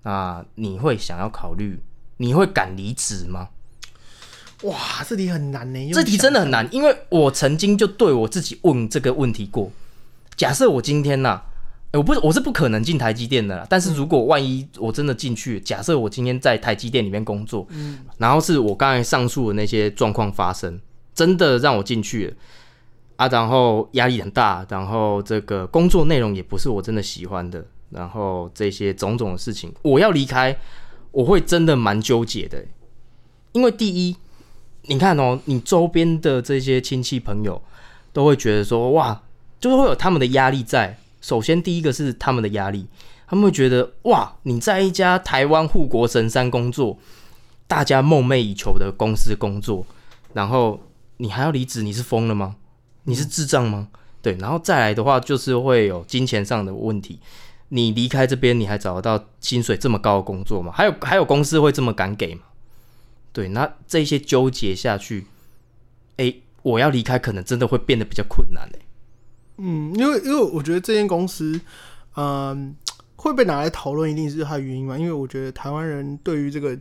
[0.03, 1.81] 那你会想要考虑，
[2.17, 3.49] 你会敢离职吗？
[4.63, 4.75] 哇，
[5.07, 5.91] 这题很难呢。
[5.93, 9.71] 这题真的很难，因为我曾经就对我自己问这个问题过。
[10.35, 11.41] 假设我今天呐、
[11.91, 13.65] 欸我不我是不可能进台积电的啦。
[13.67, 17.67] 但是如果万一我真的进去，假设我今天在台积电里面工作，
[18.17, 20.79] 然后是我刚才上述的那些状况发生，
[21.15, 22.33] 真的让我进去了
[23.15, 30.55] 啊，然后压力很大，然后这个工作内容也不是我真的喜欢的，然后这些种种的事情，我要离开，
[31.11, 32.63] 我会真的蛮纠结的，
[33.53, 34.15] 因为第一，
[34.83, 37.59] 你看哦，你周边的这些亲戚朋友
[38.13, 39.23] 都会觉得说，哇，
[39.59, 40.99] 就是会有他们的压力在。
[41.21, 42.87] 首先，第一个是他们的压力，
[43.27, 46.97] 他们会觉得，哇，你在一家台湾护国神山工作，
[47.67, 49.85] 大家梦寐以求的公司工作，
[50.33, 50.79] 然后
[51.17, 52.55] 你还要离职，你是疯了吗？
[53.03, 53.89] 你是智障吗？
[54.21, 57.19] 对，然后再来的话，就是会有金钱上的问题。
[57.69, 60.71] 你离开这边，你还找得到薪水这么高的工作吗？
[60.75, 62.41] 还有还有公司会这么敢给吗？
[63.31, 65.27] 对，那这些纠结下去，
[66.17, 68.79] 哎、我要离开，可能真的会变得比较困难哎、
[69.59, 71.59] 嗯，因为因为我觉得这间公司，
[72.15, 72.75] 嗯，
[73.15, 74.97] 会被拿来讨论，一定是它的原因嘛。
[74.97, 76.77] 因为我觉得台湾人对于这个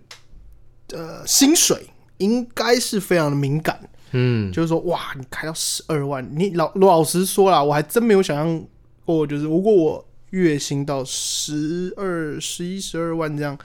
[0.93, 1.87] 呃薪水
[2.19, 3.79] 应该是非常的敏感，
[4.13, 8.65] 嗯，就是说哇，你开到十二万，你老老实说啦，我还真没有想象
[9.05, 13.59] 过，就是如果我月薪到十二、十一、十二万这样。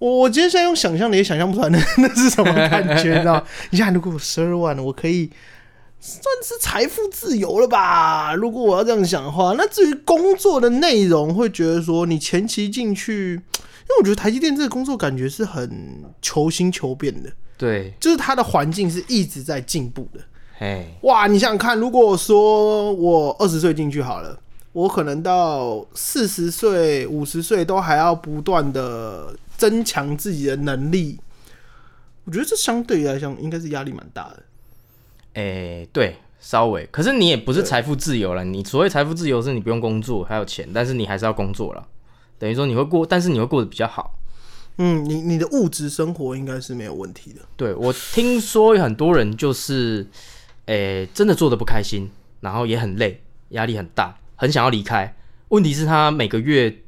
[0.00, 3.44] 我我今天现在用想象的也想象不出来那 那是什么感觉，你知道吗？
[3.70, 5.28] 你想，如果我十二万，我可以
[6.00, 8.32] 算是财富自由了吧？
[8.34, 20.20] 如果我要这样想的话，那至于工作的内容，会觉得说你前期进去，因为我觉得台积电这个工作感觉是很求新求变的，对，就是它的环境是一直在进步的。
[20.60, 24.38] 哎，哇，你想想看，如果说我二十岁进去好了，
[24.72, 31.18] 我可能到四十岁、五十岁都还要不断的增强自己的能力，
[32.24, 34.42] 我觉得这相对于来讲应该是压力蛮大的。
[35.38, 38.44] 哎，对，稍微，可是你也不是财富自由了。
[38.44, 41.86] 你所谓财富自由是你不用工作，还有钱，但是你还是要工作了。
[42.40, 44.18] 等于说你会过，但是你会过得比较好。
[44.78, 47.40] 嗯，你你的物质生活应该是没有问题的。
[47.56, 50.04] 对我听说有很多人就是，
[50.66, 52.10] 诶、真的做的不开心，
[52.40, 55.14] 然后也很累，压力很大，很想要离开。
[55.50, 56.78] 问题是，他每个月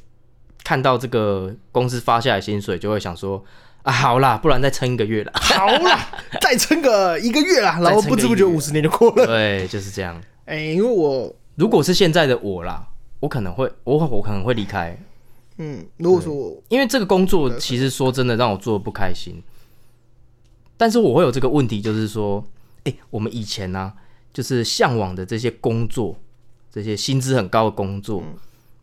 [0.64, 3.44] 看到这个公司发下来薪水，就会想说，
[3.82, 5.32] 啊，好啦，不然再撑一个月啦。
[5.34, 6.08] 好啦，
[6.40, 9.26] 再撑个一个月啦，然后不知不觉五十年就过了。
[9.26, 10.20] 对，就是这样。
[10.44, 12.86] 哎、因为我如果是现在的我啦，
[13.20, 14.96] 我可能会，我我可能会离开，
[15.58, 19.42] 嗯，如果说我因为这个工作其实说真的让我做的不开心。
[20.76, 22.42] 但是我会有这个问题，就是说，
[22.84, 23.92] 哎、我们以前呢、
[24.32, 26.16] 就是向往的这些工作，
[26.72, 28.22] 这些薪资很高的工作，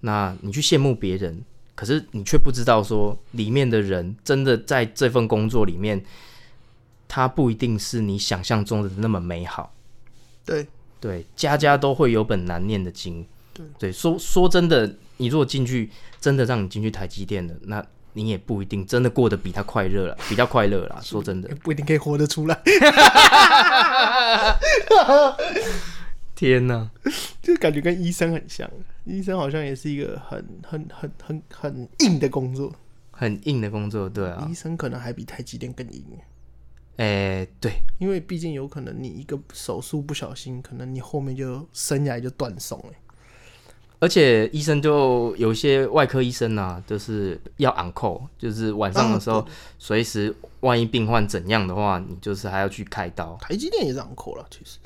[0.01, 1.41] 那你去羡慕别人，
[1.77, 6.03] 可是你却不知道说，里面的人真的在这份工作里面，
[7.07, 9.71] 他不一定是你想象中的那么美好。
[10.43, 10.65] 对
[10.99, 13.23] 对，家家都会有本难念的经。
[13.53, 20.99] 对对说说真的，你如果进去，真的让你进去台积电的，那你也不一定真的过得比他快乐了，比较快乐啦。
[21.03, 22.59] 说真的，不一定可以活得出来，
[26.37, 26.91] 天哪，
[27.41, 28.69] 就感觉跟医生很像。
[29.05, 32.71] 医生好像也是一个很很很很很硬的工作，
[33.09, 36.05] 很硬的工作，对啊医，生可能还比台积电更硬。
[36.97, 42.93] 哎、对，因为毕竟有可能你一个手术不小心，可能你后面就生涯就断送了。
[43.99, 49.47] 而且医生就有些外科医生啊，就是要 on call，就是晚上的时候啊，
[49.79, 53.35] 随时万一病患怎样的话，你就是还要去开刀。
[53.41, 54.77] 台积电也是昂扣了，其实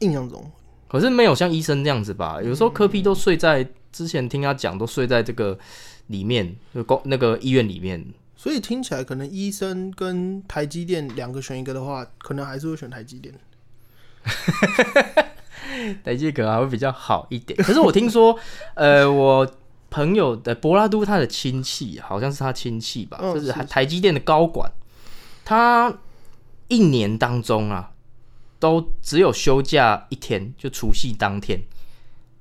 [0.00, 0.44] 印象中
[0.88, 2.40] 可是没有像医生这样子吧？
[2.42, 5.58] 有时候科批都睡在之前听他讲，都睡在这个
[6.08, 8.04] 里面，就公那个医院里面。
[8.36, 13.34] 所以听起来可能医生跟台积电两个选一个的话，可能还是会选台积电。
[16.04, 17.56] 台积可能还会比较好一点。
[17.62, 18.38] 可是我听说，
[18.74, 19.50] 呃，我
[19.90, 24.70] 朋友的柏拉都他的亲戚，好像是他亲戚吧，嗯就是是台积电的高管，
[25.44, 25.92] 他
[26.68, 27.90] 一年当中啊，
[28.58, 31.60] 都只有休假一天，就除夕当天，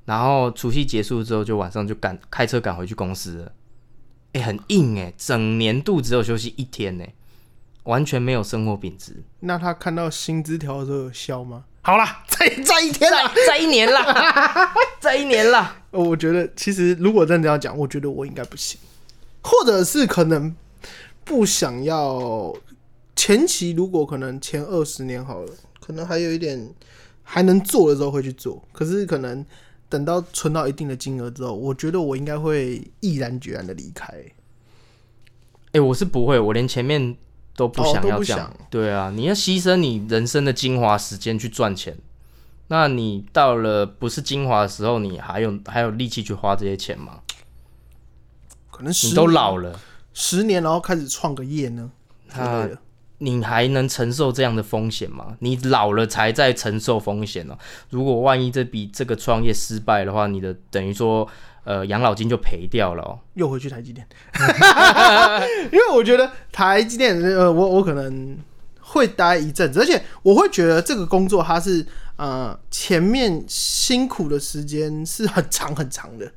[0.05, 3.51] 然后除夕结束之后，就晚上就赶开车赶回去公司了。
[4.33, 7.05] 哎、很硬哎、整年度只有休息一天呢、
[7.83, 9.23] 完全没有生活品质。
[9.39, 11.63] 那他看到薪资条的时候有笑吗？
[11.81, 13.31] 好啦， 再再一天啦。
[13.33, 15.81] 再再一年啦，再一年啦。
[15.91, 18.79] 呃我觉得其实如果真的要讲，我觉得我应该不行，
[19.41, 20.53] 或者是可能
[21.23, 22.53] 不想要
[23.15, 25.53] 前期，如果可能前二十年好了，
[25.87, 26.69] 可能还有一点
[27.23, 29.45] 还能做的时候会去做，可是可能
[29.87, 34.13] 等到存到一定的金额之后，我觉得我应该会毅然决然的离开。
[35.71, 37.15] 哎、我是不会，我连前面
[37.55, 38.53] 都不哦想要这样。
[38.69, 41.97] 对啊，你要牺牲你人生的精华时间去赚钱，
[42.67, 47.21] 那你到了不是精华的时候，你还有还有力气去花这些钱吗？
[48.69, 49.79] 可能你都老了，
[50.13, 51.89] 十年，然后开始创个业呢
[52.27, 52.79] 之啊类的。
[53.19, 55.35] 你还能承受这样的风险吗？
[55.39, 57.57] 你老了才在承受风险哦。
[57.89, 61.27] 如果万一这笔这个创业失败的话，你的等于说
[61.63, 63.19] 呃养老金就赔掉了哦。
[63.33, 64.07] 又回去台积电，
[65.71, 68.37] 因为我觉得台积电，呃，我我可能
[68.79, 71.85] 会待一阵子，而且我会觉得这个工作它是
[72.17, 76.31] 呃前面辛苦的时间是很长很长的，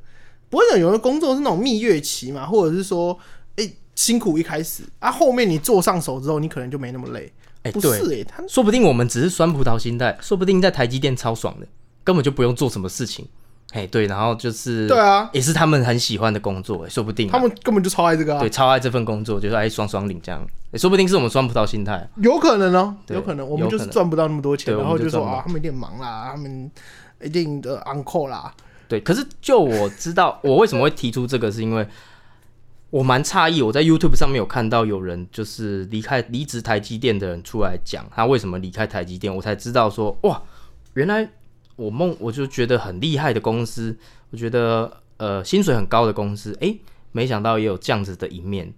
[0.48, 3.18] 不会有有的工作是那种蜜月期嘛，或者是说，
[4.00, 7.30] 辛苦一开始啊，后面你做上手之后，你可能就没那么累。
[7.64, 11.66] 哎、不对，是哎、他说不定我们只是酸葡萄心态，说不定在台积电超爽的，
[12.02, 13.26] 根本就不用做什么事情。
[13.72, 18.40] 哎，对，然后就是对啊，也是他们很喜欢的工作，哎说不定啊、他们根本就超爱这个啊。
[18.40, 20.42] 对，超爱这份工作，就是哎双双领这样，
[20.72, 22.08] 哎说不定是我们酸葡萄心态。
[22.16, 26.70] 有可能哦、对有可能，我们就是赚不到那么多钱，然后就说啊，他们一定忙啦，他们
[27.22, 28.50] 一定的 uncle 啦，
[28.88, 31.86] 对，可是就我知道， 我为什么会提出这个，是因为
[32.90, 40.42] 我蛮诧异，我在 YouTube 上面有看到有人就是离开离职台积电的人出来讲他为什么离开台积电，我才知道说哇，
[40.94, 41.30] 原来
[41.76, 43.96] 我梦我就觉得很厉害的公司，
[44.30, 46.80] 我觉得呃薪水很高的公司，诶，
[47.12, 48.72] 没想到也有这样子的一面。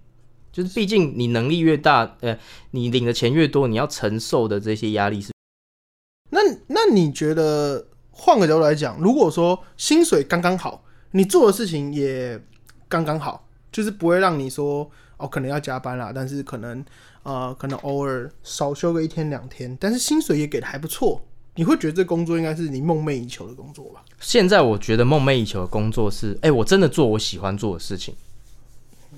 [0.51, 2.37] 就是毕竟你能力越大，呃，
[2.69, 5.31] 你领的钱越多，你要承受的这些压力是
[6.29, 12.39] 那那你觉得换个角度来讲，如果说薪水刚刚好，你做的事情也
[12.87, 16.85] 刚刚好，就是不会让你说哦可能要加班啦，但是可能
[17.23, 21.21] 呃可能偶尔少休个一天两天，但是薪水也给的还不错，
[21.55, 24.01] 你会觉得这工作应该是你梦寐以求的工作吧？
[24.21, 28.15] 现在我觉得梦寐以求的工作是，哎、我真的做我喜欢做的事情。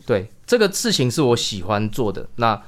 [0.05, 2.27] 对，这个事情是我喜欢做的。
[2.35, 2.61] 那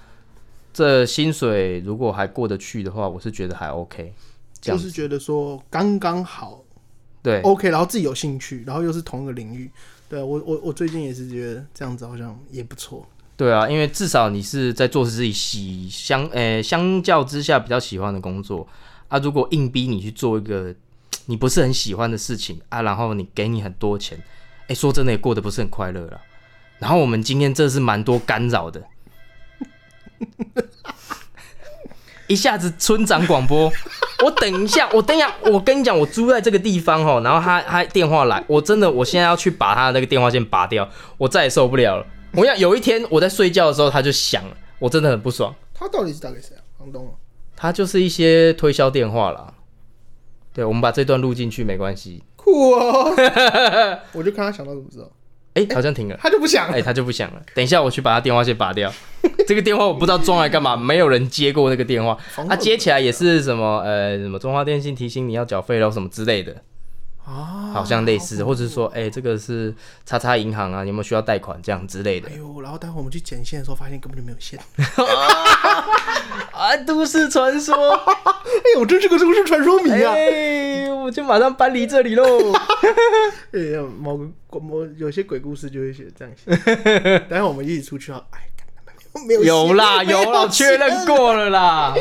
[0.73, 4.13] 这薪水如果还过得去的话，我是觉得还 OK。
[4.59, 6.63] 就是觉得说刚刚好
[7.21, 9.69] 对，OK，然后自己有兴趣，然后又是同一个领域，
[10.09, 13.07] 对我我我最近也是觉得这样子好像也不错。
[13.35, 18.67] 对啊，因为至少你是在做自己喜相，呃、相较之下比较喜欢的工作
[19.09, 19.19] 啊。
[19.19, 20.73] 如果硬逼你去做一个
[21.27, 24.17] 你不是很喜欢的事情啊，然后你给你很多钱，
[24.67, 26.19] 哎、说真的也过得不是很快乐了。
[26.79, 28.83] 然后我们今天这是蛮多干扰的，
[32.27, 33.71] 一下子村长广播，
[34.23, 42.05] 我等一下，我等一下，我跟你讲，我租在这个地方哦，然后他他电话来，我真的我现在要去把他那个电话线拔掉，我再也受不了了。
[42.33, 45.53] 我想有一天我在睡觉的时候他就响了，我真的很不爽。
[45.73, 46.61] 他到底是打给谁啊？
[46.77, 47.11] 房东啊？
[47.55, 49.53] 他就是一些推销电话啦。
[50.53, 52.23] 对，我们把这段录进去没关系。
[52.35, 53.13] 酷哦！
[54.13, 55.11] 我就看他想到什么时候，
[55.57, 56.17] 哎、好像停了。
[56.21, 57.41] 他就不响哎、他就不响了。
[57.53, 58.91] 等一下，我去把他电话线拔掉。
[59.47, 62.17] 这个电话我不知道装来干嘛， 没有人接过那个电话。
[62.47, 66.55] 他、接起来也是什么呃什么中华电信提醒你要缴费了什么之类的，
[67.27, 69.75] 啊，好像类似，或者是说哎、这个是
[70.05, 72.35] 叉叉银行啊，有没有需要贷款这样之类的哎。
[72.35, 74.57] 呦，然后待会我们去剪线的时候，发现根本就没有线。
[76.57, 80.13] 啊，都市传说， 哎呦，真是个都市传说迷啊！
[80.15, 82.23] 哎、我就马上搬离这里喽。
[83.51, 84.17] 哎呀，某
[84.49, 86.55] 个某有些鬼故事就会写这样写。
[87.29, 91.93] 待会我们一起出去啊，哎，干没有线有啦有啦，确认过了啦。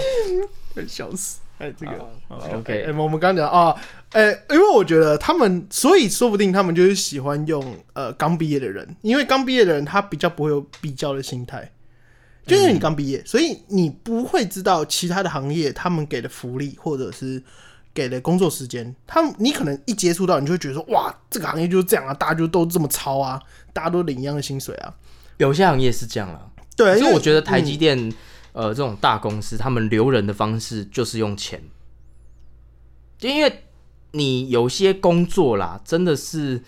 [0.74, 1.40] 线，笑死！
[1.58, 1.92] 哎，这个
[2.28, 3.74] OK 哎，我们刚刚讲啊，
[4.16, 11.70] 哎，因为我觉得他们，所以说不定他们就是喜欢用呃刚毕业的人，因为刚毕业的人他比较不会有比较的心态。
[12.46, 17.42] 就因为你刚毕业，所以你不会知道其他的行业他们给的福利或者是
[17.92, 23.38] 给的工作时间，他们你可能一接触到，你就会觉得说，哇，这个行业就是这样啊，大家就都这么超啊，
[23.74, 24.94] 大家都领一样的薪水啊。
[25.36, 26.40] 有些行业是这样啦，
[26.74, 28.12] 对，因为我觉得台积嗯电、
[28.52, 31.60] 呃这种大公司，他们留人的方式就是用钱，
[33.18, 33.64] 就因为
[34.16, 36.62] 你有些工作啦，真的是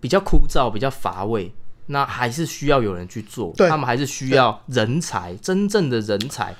[0.00, 1.52] 比较枯燥、比较乏味，
[1.86, 6.54] 那还是需要有人去做，对他们还是需要人才，真正的人才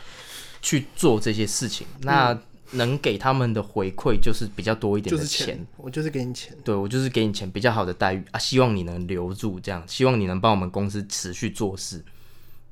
[0.61, 1.87] 去做这些事情。
[2.01, 2.39] 那
[2.73, 5.47] 能给他们的回馈就是比较多一点嗯就是的钱。
[5.47, 6.53] 钱，我就是给你钱。
[6.65, 12.05] 对我就是给你钱，比较好的待遇啊，希望你能留住，这样，希望你能帮我们公司持续做事。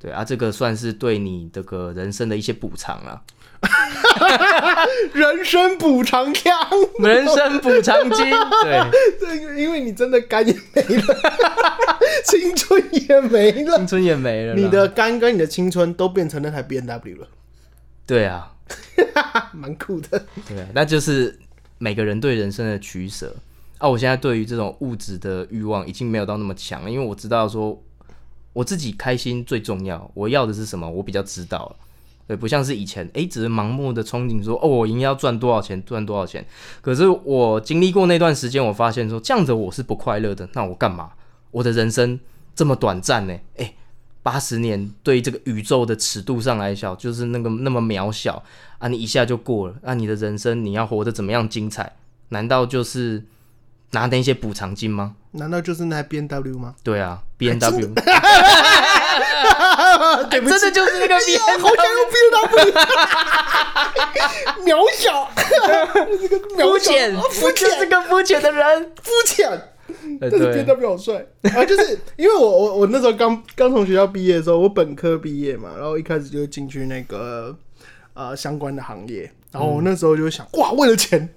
[0.00, 3.22] 对啊，这个算是对你这个人生的一些补偿了。
[5.12, 6.52] 人生补偿枪，
[6.98, 8.30] 人生补偿金，
[8.62, 8.80] 对，
[9.20, 11.16] 这个因为你真的肝也没了，
[12.24, 14.54] 青春也没了青，春也没了。
[14.54, 17.28] 你的肝跟你的青春都变成那台 B N W 了，
[18.06, 18.52] 对啊，
[19.52, 20.26] 蛮酷的。
[20.48, 21.38] 对，那就是
[21.78, 23.34] 每个人对人生的取舍
[23.78, 23.88] 啊。
[23.88, 27.82] 我现在对于这种物质的欲望已经没有到那么强了，因为我知道说
[28.52, 31.76] 我自己开心最重要，我要的是什么，我比较知道了。
[32.26, 36.46] 对，不像是以前，诶，只是盲目的憧憬说，哦，我应该要赚多少钱，赚多少钱。
[36.80, 40.48] 可是我经历过那段时间，我发现说，这样子我是不快乐的。
[40.54, 41.10] 那我干嘛？
[41.50, 42.18] 我的人生
[42.54, 43.36] 这么短暂呢？
[43.56, 43.74] 诶，
[44.22, 48.42] 八十年对这个宇宙的尺度上来讲，就是那个那么渺小
[48.78, 48.88] 啊！
[48.88, 51.94] 你一下就过了，那、你的人生你要活得怎么样精彩？
[52.30, 53.22] 难道就是
[53.90, 55.16] 拿那些补偿金吗？
[55.32, 56.74] 难道就是那 B N W 吗？
[56.82, 57.92] 对啊，B N W，
[60.30, 62.30] 对不起真的就是那个面哎呀 N 好想用 B N
[64.64, 65.30] W，渺小，
[66.20, 68.92] 这个肤渺小浅，肤我就是，个肤浅的人。
[69.02, 69.50] 肤浅。
[70.20, 71.64] 呃但是 B 对 N，W 好帅啊！
[71.64, 77.54] 就是因为我我我那时候刚刚从学校毕业的时候，我本科毕业嘛，然后一开始就进去那个
[78.14, 81.28] 呃相关的行业，然后我那时候就想，哇，为了钱，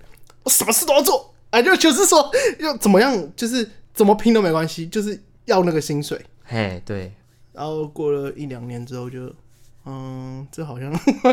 [0.43, 6.19] 我什么事都要做，啊，就就是说要怎么样，就是怎么拼都没关系，就是要那个薪水。
[6.45, 7.11] 嘿，对，
[7.57, 9.33] 然后过了一两年之后就，
[9.83, 10.91] 嗯，这好像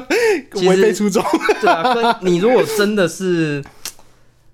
[0.67, 1.23] 违背初衷。
[1.61, 3.63] 对啊，跟你如果真的是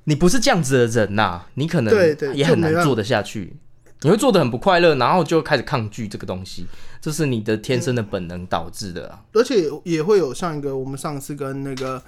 [0.05, 3.55] 你不是这样子的人呐、你可能对对也很难做得下去，
[4.01, 6.66] 你会做的很不快乐，然后就开始抗拒这个东西，
[7.01, 9.23] 这是你的天生的本能导致的啊。
[9.33, 12.03] 而且也会有像一个我们上次跟那个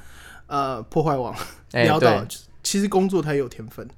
[0.48, 1.32] 呃破坏王
[1.70, 2.28] 哎聊到，对
[2.64, 3.88] 其实工作它也有天分，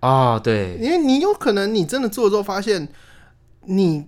[0.00, 2.88] 啊、对，因为你有可能你真的做了之后发现，
[3.66, 4.06] 你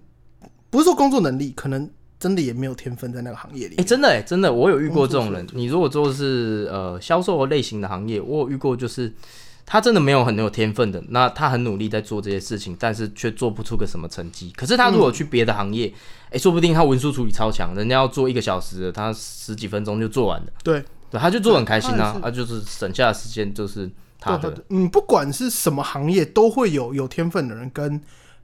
[0.76, 3.82] 不是说工作能力，可能真的也没有天分在那个行业里哎、。
[3.84, 5.46] 真的哎、真的，我有遇过这种人。
[5.54, 9.10] 你如果做的是呃销售类型的行业，我有遇过，就是
[9.64, 14.52] 他真的没有很有天分的，那他很努力在做这些事情，但是却做不出个什么成绩。
[14.54, 15.90] 可是他如果去别的行业，
[16.28, 27.98] 哎、说不定他文书处理超强，人家要做一个小时的，他十几分钟就做完了，对，对，他就做得很开心啊他就是省下的时间就是他的，嗯，不管是什么行业，都会有有天分的人跟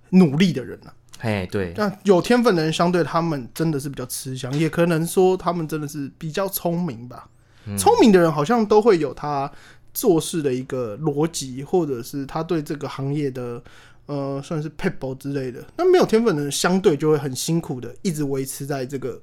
[0.09, 0.95] 努力的人啊。
[1.23, 7.29] 哎，对，那有天分的人，相对他们真的是比较吃香，也可能说他们真的是比较聪明吧。
[7.66, 9.49] 嗯聪、明的人好像都会有他
[9.95, 13.62] 做事的一个逻辑，或者是他对这个行业的
[14.07, 15.64] 呃算是 people 之类的。
[15.77, 19.23] 那没有天分的人，相对就会很辛苦的一直维持在这个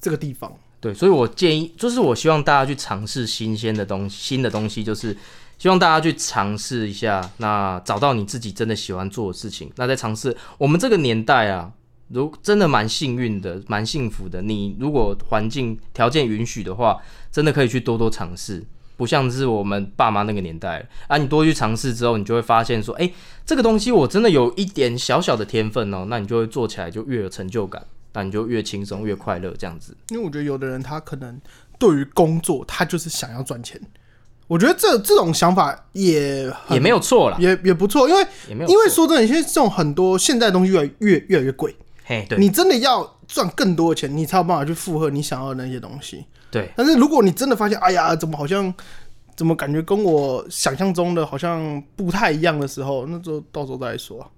[0.00, 0.56] 这个地方。
[0.78, 5.16] 对，所以我建议，就是我希望大家去尝试新鲜的东西，新的东西，就是
[5.58, 9.72] 希望大家去尝试一下，那找到你自己真的喜欢做的事情。
[9.76, 11.72] 那再尝试，我们这个年代啊，
[12.08, 14.42] 如真的蛮幸运的，蛮幸福的。
[14.42, 17.00] 你如果环境条件允许的话，
[17.32, 18.64] 真的可以去多多尝试。
[18.98, 23.10] 不像是我们爸妈那个年代啊，你多去尝试之后，你就会发现说，哎、
[23.44, 27.84] 这个东西我真的有一点小小的天分哦，那你就会做起来就越有成就感，
[28.14, 29.94] 那你就越轻松越快乐这样子。
[30.08, 31.38] 因为我觉得有的人他可能
[31.78, 33.78] 对于工作，他就是想要赚钱。
[34.48, 41.74] 我觉得这这种想法也也没有错啦，也也不错，因为因为说真的，现在这种很多现代的东西越来越越来越贵，
[42.04, 46.24] 嘿，对，你真的要赚更多的钱，你才有办法去负荷你想要的那些东西。
[46.50, 48.72] 对，但是如果你真的发现，哎呀，怎么好像
[49.34, 54.20] 怎么感觉跟我想象中的好像不太一样的时候，那就到时候再来说。
[54.22, 54.28] 啊。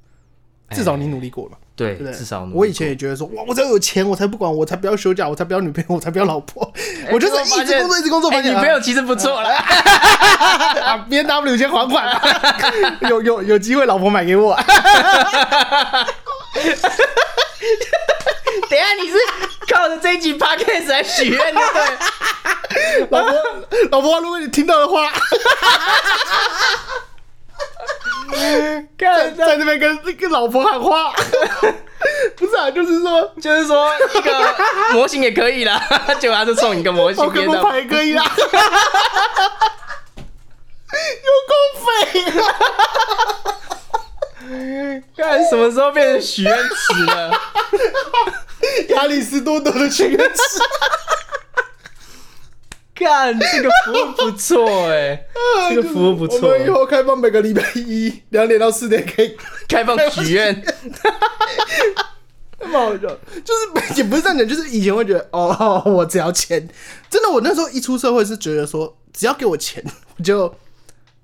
[0.71, 2.12] 至少你努力过了嘛，对对？
[2.12, 6.71] 至少努力我以前也觉得说，哇，我只要有钱，我才不管，我才不要休假，我才不要女朋友，我才不要老婆，
[7.11, 9.49] 我就是一直工作，一直工作，哎，发现啊女朋友其实不错了，
[10.85, 12.21] 啊，B N W 先还款啊，
[13.09, 14.55] 有有有机会老婆买给我。
[18.71, 19.16] 等下你是
[19.73, 21.61] 靠着这一集 podcast 来许愿的，
[22.71, 23.07] 对？
[23.11, 23.33] 老婆，
[23.91, 25.11] 老婆，如果你听到的话，
[28.97, 31.12] 看，在那边跟跟老婆喊话，
[32.37, 34.55] 不是啊，就是说 就是说一个
[34.93, 35.81] 模型也可以啦，
[36.21, 38.25] 结果他就送你一个模型宝可梦别的，牌也可以啦，
[41.25, 41.55] 有够
[41.85, 42.43] 废啊！
[45.16, 47.31] 看什么时候变成许愿池了？
[48.91, 50.61] 亚里士多德的许愿池，
[52.99, 55.24] 看这个服务不错哎，
[55.70, 59.36] 这个服务不错我，们以后开放每个礼拜一两点到四点可以，
[59.68, 60.55] 开放许愿，
[62.61, 63.09] 蛮好笑。
[63.44, 66.68] 就是也不是这样讲，就是以前会觉得哦，我只要钱。
[67.09, 69.82] 真的，我那时候一出社会是觉得说，只要给我钱，
[70.16, 70.53] 我就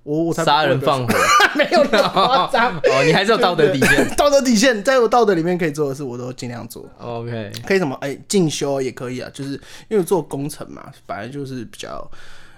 [0.05, 1.15] 我我才杀人放火，
[1.57, 2.77] 没有那么 夸张。
[2.77, 4.09] 哦，你还是有道德底线。
[4.17, 6.89] 道德底线，在我道德里面可以做的事，我都尽量做。
[6.99, 7.97] OK，可以什么？
[8.01, 12.09] 哎、进修也可以啊，就是因为做工程嘛，反正就是比较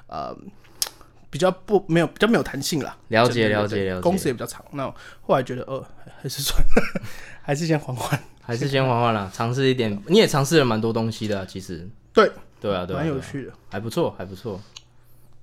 [0.08, 0.36] 呃
[1.30, 2.96] 比较不没有比较没有弹性啦。
[3.08, 4.64] 了解了解了解工时也比较长。
[4.72, 4.92] 那
[5.22, 7.02] 后来觉得，呃，还还是算了，
[7.42, 8.18] 还是先缓缓。
[8.42, 10.00] 还是先缓缓啦，尝试一点。
[10.06, 11.88] 你也尝试了蛮多东西的啊、其实。
[12.12, 12.30] 对，
[12.60, 13.52] 对啊，对啊，对啊蛮有趣的。
[13.68, 14.60] 还不错，还不错。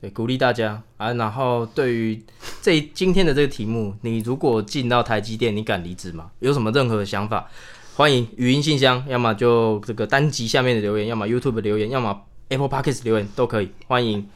[0.03, 1.13] 对，鼓励大家啊。
[1.13, 2.21] 然后对于
[2.61, 6.29] 这今天的这个题目，你如果进到台积电，你敢离职吗？
[6.39, 7.47] 有什么任何的想法？
[7.95, 13.71] 欢迎语音信箱，要么就这个单集下面的留言，要么 YouTube 的留言，要么 Apple Podcast 留言都可以。
[13.87, 14.27] 欢迎。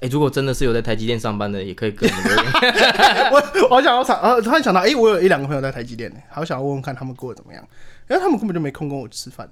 [0.00, 2.52] 哎、如果真的是有在台积电上班的，也可以跟我们留言。
[3.32, 7.66] 我我好想要想，呃，突然想到，哎、我有一两个朋友在台积电呢，好想要问问看他们过得怎么样，
[8.10, 9.48] 因为他们根本就没空跟我吃饭，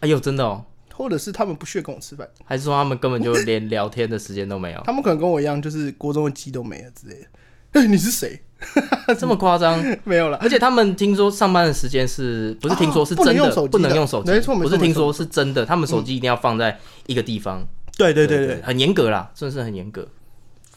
[0.00, 0.64] 哎呦，真的哦，
[0.96, 4.80] 或者是他们不屑跟我吃饭，还是说他们根本就连聊天的时间都没有？
[4.84, 7.26] 他们可能跟我一样，就是锅中的鸡都没了之类的。
[7.72, 8.40] 哎、你是谁？
[9.18, 9.84] 这么夸张？
[10.04, 10.38] 没有了。
[10.38, 17.66] 而且他们听说上班的时间是不是听说是哦不能真的、用手机的不能用手机，没错不是听说是真的，他们手机一定要放在一个地方。
[17.98, 20.08] 对对对对，很严格啦，真的是很严格。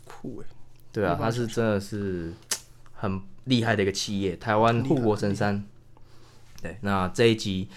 [0.05, 0.47] 酷哎。
[0.91, 2.33] 对啊，他是真的是
[2.93, 5.63] 很厉害的一个企业，台湾护国神山。
[6.61, 7.69] 对，那这一集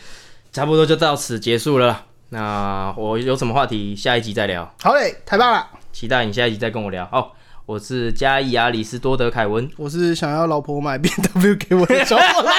[0.52, 2.06] 差不多就到此结束了啦。
[2.32, 4.74] 那我有什么话题，下一集再聊。
[4.82, 5.68] 好嘞，太棒了！
[5.92, 7.06] 期待你下一集再跟我聊。
[7.12, 12.54] 好，我是嘉义阿里斯多德凯文，我是想要老婆买 B W 给我的小伙伴。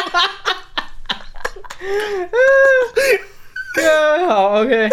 [4.29, 4.89] 好，OK，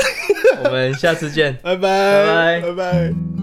[0.65, 1.59] 我们下次见。
[1.63, 3.40] 拜拜拜拜拜拜。